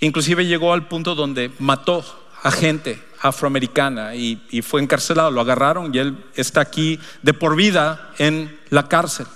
Inclusive 0.00 0.46
llegó 0.46 0.72
al 0.72 0.86
punto 0.86 1.14
donde 1.14 1.50
mató 1.58 2.04
a 2.42 2.50
gente 2.50 3.02
afroamericana 3.24 4.14
y, 4.14 4.36
fue 4.62 4.82
encarcelado, 4.82 5.30
lo 5.30 5.40
agarraron 5.40 5.94
y 5.94 5.98
él 5.98 6.22
está 6.36 6.60
aquí 6.60 7.00
de 7.22 7.32
por 7.32 7.56
vida 7.56 8.12
en 8.18 8.60
la 8.68 8.86
cárcel. 8.86 9.26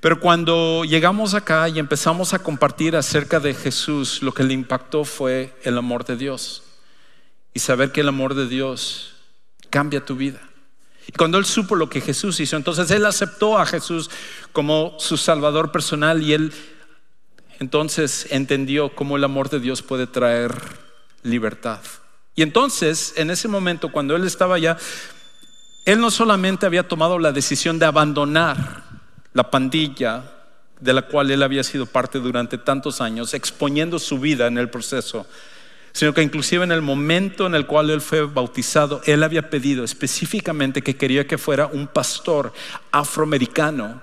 Pero 0.00 0.20
cuando 0.20 0.84
llegamos 0.84 1.32
acá 1.32 1.66
y 1.70 1.78
empezamos 1.78 2.34
a 2.34 2.40
compartir 2.40 2.94
acerca 2.94 3.40
de 3.40 3.54
Jesús, 3.54 4.22
lo 4.22 4.34
que 4.34 4.42
le 4.42 4.52
impactó 4.52 5.04
fue 5.04 5.54
el 5.62 5.78
amor 5.78 6.04
de 6.04 6.16
Dios 6.16 6.62
y 7.54 7.60
saber 7.60 7.90
que 7.90 8.02
el 8.02 8.08
amor 8.08 8.34
de 8.34 8.46
Dios 8.46 9.14
cambia 9.70 10.04
tu 10.04 10.14
vida. 10.16 10.40
Y 11.06 11.12
cuando 11.12 11.38
él 11.38 11.46
supo 11.46 11.74
lo 11.74 11.88
que 11.88 12.02
Jesús 12.02 12.38
hizo, 12.38 12.56
entonces 12.56 12.90
él 12.90 13.06
aceptó 13.06 13.58
a 13.58 13.64
Jesús 13.64 14.10
como 14.52 14.94
su 14.98 15.16
Salvador 15.16 15.72
personal 15.72 16.22
y 16.22 16.34
él 16.34 16.52
entonces 17.60 18.26
entendió 18.28 18.94
cómo 18.94 19.16
el 19.16 19.24
amor 19.24 19.48
de 19.48 19.60
Dios 19.60 19.80
puede 19.80 20.06
traer 20.06 20.52
libertad. 21.22 21.80
Y 22.34 22.42
entonces, 22.42 23.12
en 23.16 23.30
ese 23.30 23.48
momento, 23.48 23.92
cuando 23.92 24.16
él 24.16 24.24
estaba 24.24 24.56
allá, 24.56 24.76
él 25.84 26.00
no 26.00 26.10
solamente 26.10 26.66
había 26.66 26.88
tomado 26.88 27.18
la 27.18 27.32
decisión 27.32 27.78
de 27.78 27.86
abandonar 27.86 28.84
la 29.32 29.50
pandilla 29.50 30.24
de 30.80 30.92
la 30.92 31.02
cual 31.02 31.30
él 31.30 31.42
había 31.42 31.62
sido 31.62 31.86
parte 31.86 32.18
durante 32.18 32.58
tantos 32.58 33.00
años, 33.00 33.34
exponiendo 33.34 33.98
su 33.98 34.18
vida 34.18 34.46
en 34.46 34.58
el 34.58 34.68
proceso, 34.68 35.26
sino 35.92 36.12
que 36.14 36.22
inclusive 36.22 36.64
en 36.64 36.72
el 36.72 36.82
momento 36.82 37.46
en 37.46 37.54
el 37.54 37.66
cual 37.66 37.90
él 37.90 38.00
fue 38.00 38.22
bautizado, 38.22 39.00
él 39.04 39.22
había 39.22 39.50
pedido 39.50 39.84
específicamente 39.84 40.82
que 40.82 40.96
quería 40.96 41.26
que 41.26 41.38
fuera 41.38 41.66
un 41.66 41.86
pastor 41.86 42.52
afroamericano 42.90 44.02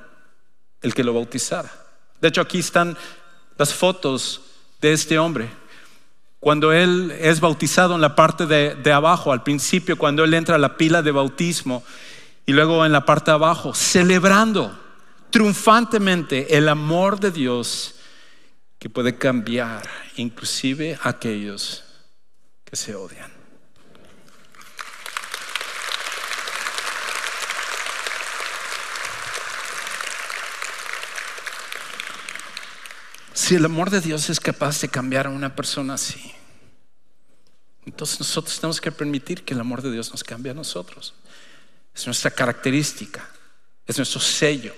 el 0.82 0.94
que 0.94 1.04
lo 1.04 1.14
bautizara. 1.14 1.70
De 2.22 2.28
hecho, 2.28 2.42
aquí 2.42 2.60
están 2.60 2.96
las 3.58 3.74
fotos 3.74 4.42
de 4.82 4.94
este 4.94 5.18
hombre. 5.20 5.50
Cuando 6.40 6.72
él 6.72 7.14
es 7.20 7.40
bautizado 7.42 7.96
en 7.96 8.02
la 8.02 8.16
parte 8.16 8.46
de, 8.46 8.76
de, 8.76 8.92
abajo, 8.92 9.32
al 9.32 9.44
principio, 9.44 9.98
cuando 9.98 10.24
él 10.24 10.34
entra 10.34 10.56
a 10.56 10.60
la 10.60 10.78
pila 10.78 11.02
de 11.02 11.12
bautismo, 11.12 11.84
y 12.46 12.54
luego 12.54 12.86
en 12.86 12.92
la 12.92 13.06
parte 13.06 13.32
de 13.32 13.36
abajo, 13.36 13.74
celebrando 13.74 14.78
triunfantemente 15.30 16.58
el 16.58 16.68
amor 16.70 17.20
de 17.20 17.32
Dios 17.32 17.96
que 18.80 18.90
puede 18.90 19.18
cambiar 19.18 19.88
inclusive 20.16 20.98
aquellos 21.04 21.84
que 22.64 22.76
se 22.76 22.96
odian. 22.96 23.39
Si 33.40 33.56
el 33.56 33.64
amor 33.64 33.90
de 33.90 34.02
Dios 34.02 34.30
es 34.30 34.38
capaz 34.38 34.82
de 34.82 34.90
cambiar 34.90 35.26
a 35.26 35.30
una 35.30 35.56
persona 35.56 35.94
así, 35.94 36.34
entonces 37.86 38.20
nosotros 38.20 38.60
tenemos 38.60 38.82
que 38.82 38.92
permitir 38.92 39.46
que 39.46 39.54
el 39.54 39.62
amor 39.62 39.82
de 39.82 39.90
Dios 39.90 40.12
nos 40.12 40.26
cambie 40.26 40.52
a 40.52 40.54
nosotros. 40.54 41.14
Es 41.96 42.06
nuestra 42.06 42.32
característica, 42.32 43.30
es 43.88 43.96
nuestro 43.96 44.20
sello. 44.20 44.76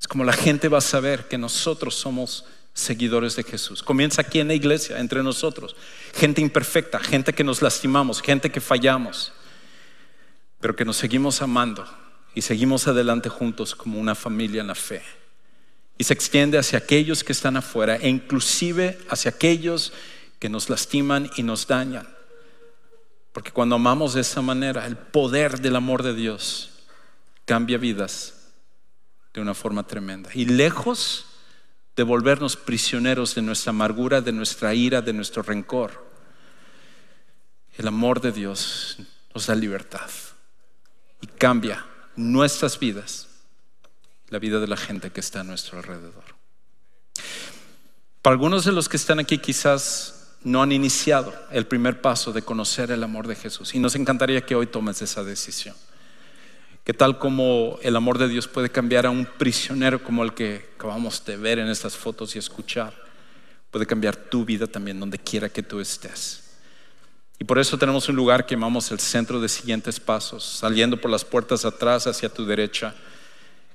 Es 0.00 0.08
como 0.08 0.24
la 0.24 0.32
gente 0.32 0.68
va 0.68 0.78
a 0.78 0.80
saber 0.80 1.28
que 1.28 1.36
nosotros 1.36 1.94
somos 1.94 2.46
seguidores 2.72 3.36
de 3.36 3.42
Jesús. 3.42 3.82
Comienza 3.82 4.22
aquí 4.22 4.40
en 4.40 4.48
la 4.48 4.54
iglesia, 4.54 4.98
entre 4.98 5.22
nosotros. 5.22 5.76
Gente 6.14 6.40
imperfecta, 6.40 7.00
gente 7.00 7.34
que 7.34 7.44
nos 7.44 7.60
lastimamos, 7.60 8.22
gente 8.22 8.50
que 8.50 8.62
fallamos, 8.62 9.30
pero 10.58 10.74
que 10.74 10.86
nos 10.86 10.96
seguimos 10.96 11.42
amando 11.42 11.86
y 12.34 12.40
seguimos 12.40 12.88
adelante 12.88 13.28
juntos 13.28 13.74
como 13.74 14.00
una 14.00 14.14
familia 14.14 14.62
en 14.62 14.68
la 14.68 14.74
fe 14.74 15.19
y 16.00 16.04
se 16.04 16.14
extiende 16.14 16.56
hacia 16.56 16.78
aquellos 16.78 17.22
que 17.22 17.32
están 17.32 17.58
afuera 17.58 17.96
e 17.96 18.08
inclusive 18.08 18.98
hacia 19.10 19.32
aquellos 19.32 19.92
que 20.38 20.48
nos 20.48 20.70
lastiman 20.70 21.28
y 21.36 21.42
nos 21.42 21.66
dañan. 21.66 22.08
Porque 23.34 23.50
cuando 23.50 23.74
amamos 23.74 24.14
de 24.14 24.22
esa 24.22 24.40
manera, 24.40 24.86
el 24.86 24.96
poder 24.96 25.60
del 25.60 25.76
amor 25.76 26.02
de 26.02 26.14
Dios 26.14 26.70
cambia 27.44 27.76
vidas 27.76 28.32
de 29.34 29.42
una 29.42 29.52
forma 29.52 29.86
tremenda. 29.86 30.30
Y 30.32 30.46
lejos 30.46 31.26
de 31.94 32.02
volvernos 32.02 32.56
prisioneros 32.56 33.34
de 33.34 33.42
nuestra 33.42 33.68
amargura, 33.68 34.22
de 34.22 34.32
nuestra 34.32 34.72
ira, 34.72 35.02
de 35.02 35.12
nuestro 35.12 35.42
rencor, 35.42 36.10
el 37.76 37.86
amor 37.86 38.22
de 38.22 38.32
Dios 38.32 38.96
nos 39.34 39.48
da 39.48 39.54
libertad 39.54 40.08
y 41.20 41.26
cambia 41.26 41.84
nuestras 42.16 42.78
vidas 42.78 43.29
la 44.30 44.38
vida 44.38 44.60
de 44.60 44.68
la 44.68 44.76
gente 44.76 45.10
que 45.10 45.20
está 45.20 45.40
a 45.40 45.44
nuestro 45.44 45.78
alrededor. 45.78 46.24
Para 48.22 48.32
algunos 48.32 48.64
de 48.64 48.72
los 48.72 48.88
que 48.88 48.96
están 48.96 49.18
aquí 49.18 49.38
quizás 49.38 50.36
no 50.42 50.62
han 50.62 50.72
iniciado 50.72 51.34
el 51.50 51.66
primer 51.66 52.00
paso 52.00 52.32
de 52.32 52.42
conocer 52.42 52.90
el 52.90 53.02
amor 53.02 53.26
de 53.26 53.34
Jesús 53.34 53.74
y 53.74 53.78
nos 53.78 53.94
encantaría 53.94 54.44
que 54.44 54.54
hoy 54.54 54.66
tomes 54.66 55.02
esa 55.02 55.24
decisión. 55.24 55.74
Que 56.84 56.94
tal 56.94 57.18
como 57.18 57.78
el 57.82 57.94
amor 57.94 58.18
de 58.18 58.28
Dios 58.28 58.48
puede 58.48 58.70
cambiar 58.70 59.04
a 59.04 59.10
un 59.10 59.26
prisionero 59.26 60.02
como 60.02 60.24
el 60.24 60.32
que 60.32 60.70
acabamos 60.76 61.24
de 61.24 61.36
ver 61.36 61.58
en 61.58 61.68
estas 61.68 61.96
fotos 61.96 62.34
y 62.34 62.38
escuchar, 62.38 62.94
puede 63.70 63.86
cambiar 63.86 64.16
tu 64.16 64.44
vida 64.44 64.66
también 64.66 64.98
donde 64.98 65.18
quiera 65.18 65.48
que 65.48 65.62
tú 65.62 65.80
estés. 65.80 66.44
Y 67.38 67.44
por 67.44 67.58
eso 67.58 67.78
tenemos 67.78 68.08
un 68.08 68.16
lugar 68.16 68.46
que 68.46 68.54
llamamos 68.54 68.90
el 68.90 69.00
centro 69.00 69.40
de 69.40 69.48
siguientes 69.48 70.00
pasos, 70.00 70.44
saliendo 70.44 71.00
por 71.00 71.10
las 71.10 71.24
puertas 71.24 71.64
atrás 71.64 72.06
hacia 72.06 72.28
tu 72.28 72.44
derecha 72.44 72.94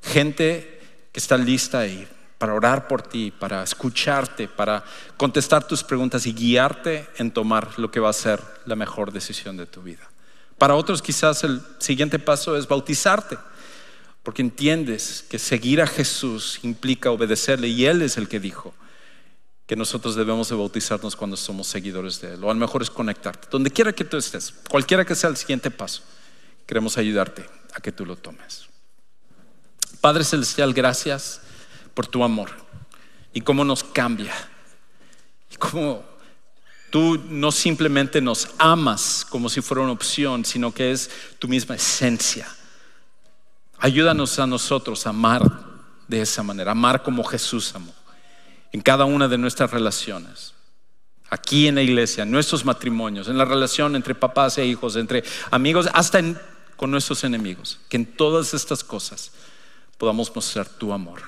gente 0.05 0.79
que 1.11 1.19
está 1.19 1.37
lista 1.37 1.79
ahí 1.79 2.07
para 2.37 2.53
orar 2.53 2.87
por 2.87 3.01
ti, 3.01 3.31
para 3.31 3.63
escucharte, 3.63 4.47
para 4.47 4.83
contestar 5.17 5.67
tus 5.67 5.83
preguntas 5.83 6.25
y 6.25 6.33
guiarte 6.33 7.07
en 7.17 7.31
tomar 7.31 7.79
lo 7.79 7.89
que 7.89 7.99
va 7.99 8.09
a 8.09 8.13
ser 8.13 8.41
la 8.65 8.75
mejor 8.75 9.11
decisión 9.11 9.57
de 9.57 9.65
tu 9.65 9.81
vida. 9.81 10.09
Para 10.57 10.75
otros 10.75 11.01
quizás 11.01 11.43
el 11.43 11.61
siguiente 11.79 12.19
paso 12.19 12.57
es 12.57 12.67
bautizarte, 12.67 13.37
porque 14.23 14.41
entiendes 14.41 15.25
que 15.29 15.39
seguir 15.39 15.81
a 15.81 15.87
Jesús 15.87 16.59
implica 16.63 17.11
obedecerle 17.11 17.67
y 17.67 17.85
Él 17.85 18.01
es 18.01 18.17
el 18.17 18.27
que 18.27 18.39
dijo 18.39 18.73
que 19.65 19.75
nosotros 19.75 20.15
debemos 20.15 20.49
de 20.49 20.55
bautizarnos 20.55 21.15
cuando 21.15 21.37
somos 21.37 21.67
seguidores 21.67 22.21
de 22.21 22.33
Él, 22.33 22.43
o 22.43 22.51
a 22.51 22.53
lo 22.53 22.59
mejor 22.59 22.81
es 22.81 22.89
conectarte, 22.89 23.47
donde 23.49 23.71
quiera 23.71 23.93
que 23.93 24.03
tú 24.03 24.17
estés, 24.17 24.53
cualquiera 24.69 25.05
que 25.05 25.15
sea 25.15 25.29
el 25.29 25.37
siguiente 25.37 25.71
paso, 25.71 26.03
queremos 26.65 26.97
ayudarte 26.97 27.45
a 27.73 27.81
que 27.81 27.91
tú 27.91 28.05
lo 28.05 28.15
tomes. 28.15 28.67
Padre 30.05 30.23
Celestial, 30.23 30.71
gracias 30.71 31.41
por 31.95 32.05
tu 32.05 32.23
amor 32.23 32.51
y 33.33 33.41
cómo 33.41 33.65
nos 33.65 33.83
cambia. 33.83 34.35
Y 35.51 35.55
cómo 35.55 36.03
tú 36.91 37.19
no 37.27 37.51
simplemente 37.51 38.21
nos 38.21 38.49
amas 38.59 39.25
como 39.27 39.49
si 39.49 39.61
fuera 39.61 39.81
una 39.81 39.93
opción, 39.93 40.45
sino 40.45 40.71
que 40.71 40.91
es 40.91 41.09
tu 41.39 41.47
misma 41.47 41.73
esencia. 41.73 42.47
Ayúdanos 43.79 44.37
a 44.37 44.45
nosotros 44.45 45.07
a 45.07 45.09
amar 45.09 45.41
de 46.07 46.21
esa 46.21 46.43
manera, 46.43 46.73
amar 46.73 47.01
como 47.01 47.23
Jesús 47.23 47.73
amó, 47.73 47.95
en 48.73 48.81
cada 48.81 49.05
una 49.05 49.27
de 49.27 49.39
nuestras 49.39 49.71
relaciones. 49.71 50.53
Aquí 51.31 51.67
en 51.67 51.73
la 51.73 51.81
iglesia, 51.81 52.21
en 52.21 52.29
nuestros 52.29 52.63
matrimonios, 52.63 53.27
en 53.27 53.39
la 53.39 53.45
relación 53.45 53.95
entre 53.95 54.13
papás 54.13 54.59
e 54.59 54.67
hijos, 54.67 54.97
entre 54.97 55.23
amigos, 55.49 55.89
hasta 55.93 56.21
con 56.75 56.91
nuestros 56.91 57.23
enemigos. 57.23 57.79
Que 57.89 57.97
en 57.97 58.05
todas 58.05 58.53
estas 58.53 58.83
cosas 58.83 59.31
podamos 59.97 60.33
mostrar 60.35 60.67
tu 60.67 60.93
amor. 60.93 61.21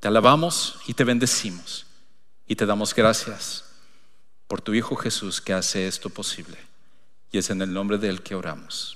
Te 0.00 0.08
alabamos 0.08 0.78
y 0.86 0.94
te 0.94 1.04
bendecimos 1.04 1.86
y 2.46 2.56
te 2.56 2.66
damos 2.66 2.94
gracias 2.94 3.64
por 4.46 4.60
tu 4.60 4.74
Hijo 4.74 4.96
Jesús 4.96 5.40
que 5.40 5.52
hace 5.52 5.86
esto 5.86 6.10
posible. 6.10 6.58
Y 7.32 7.38
es 7.38 7.50
en 7.50 7.62
el 7.62 7.72
nombre 7.72 7.98
de 7.98 8.08
Él 8.08 8.22
que 8.22 8.34
oramos. 8.34 8.95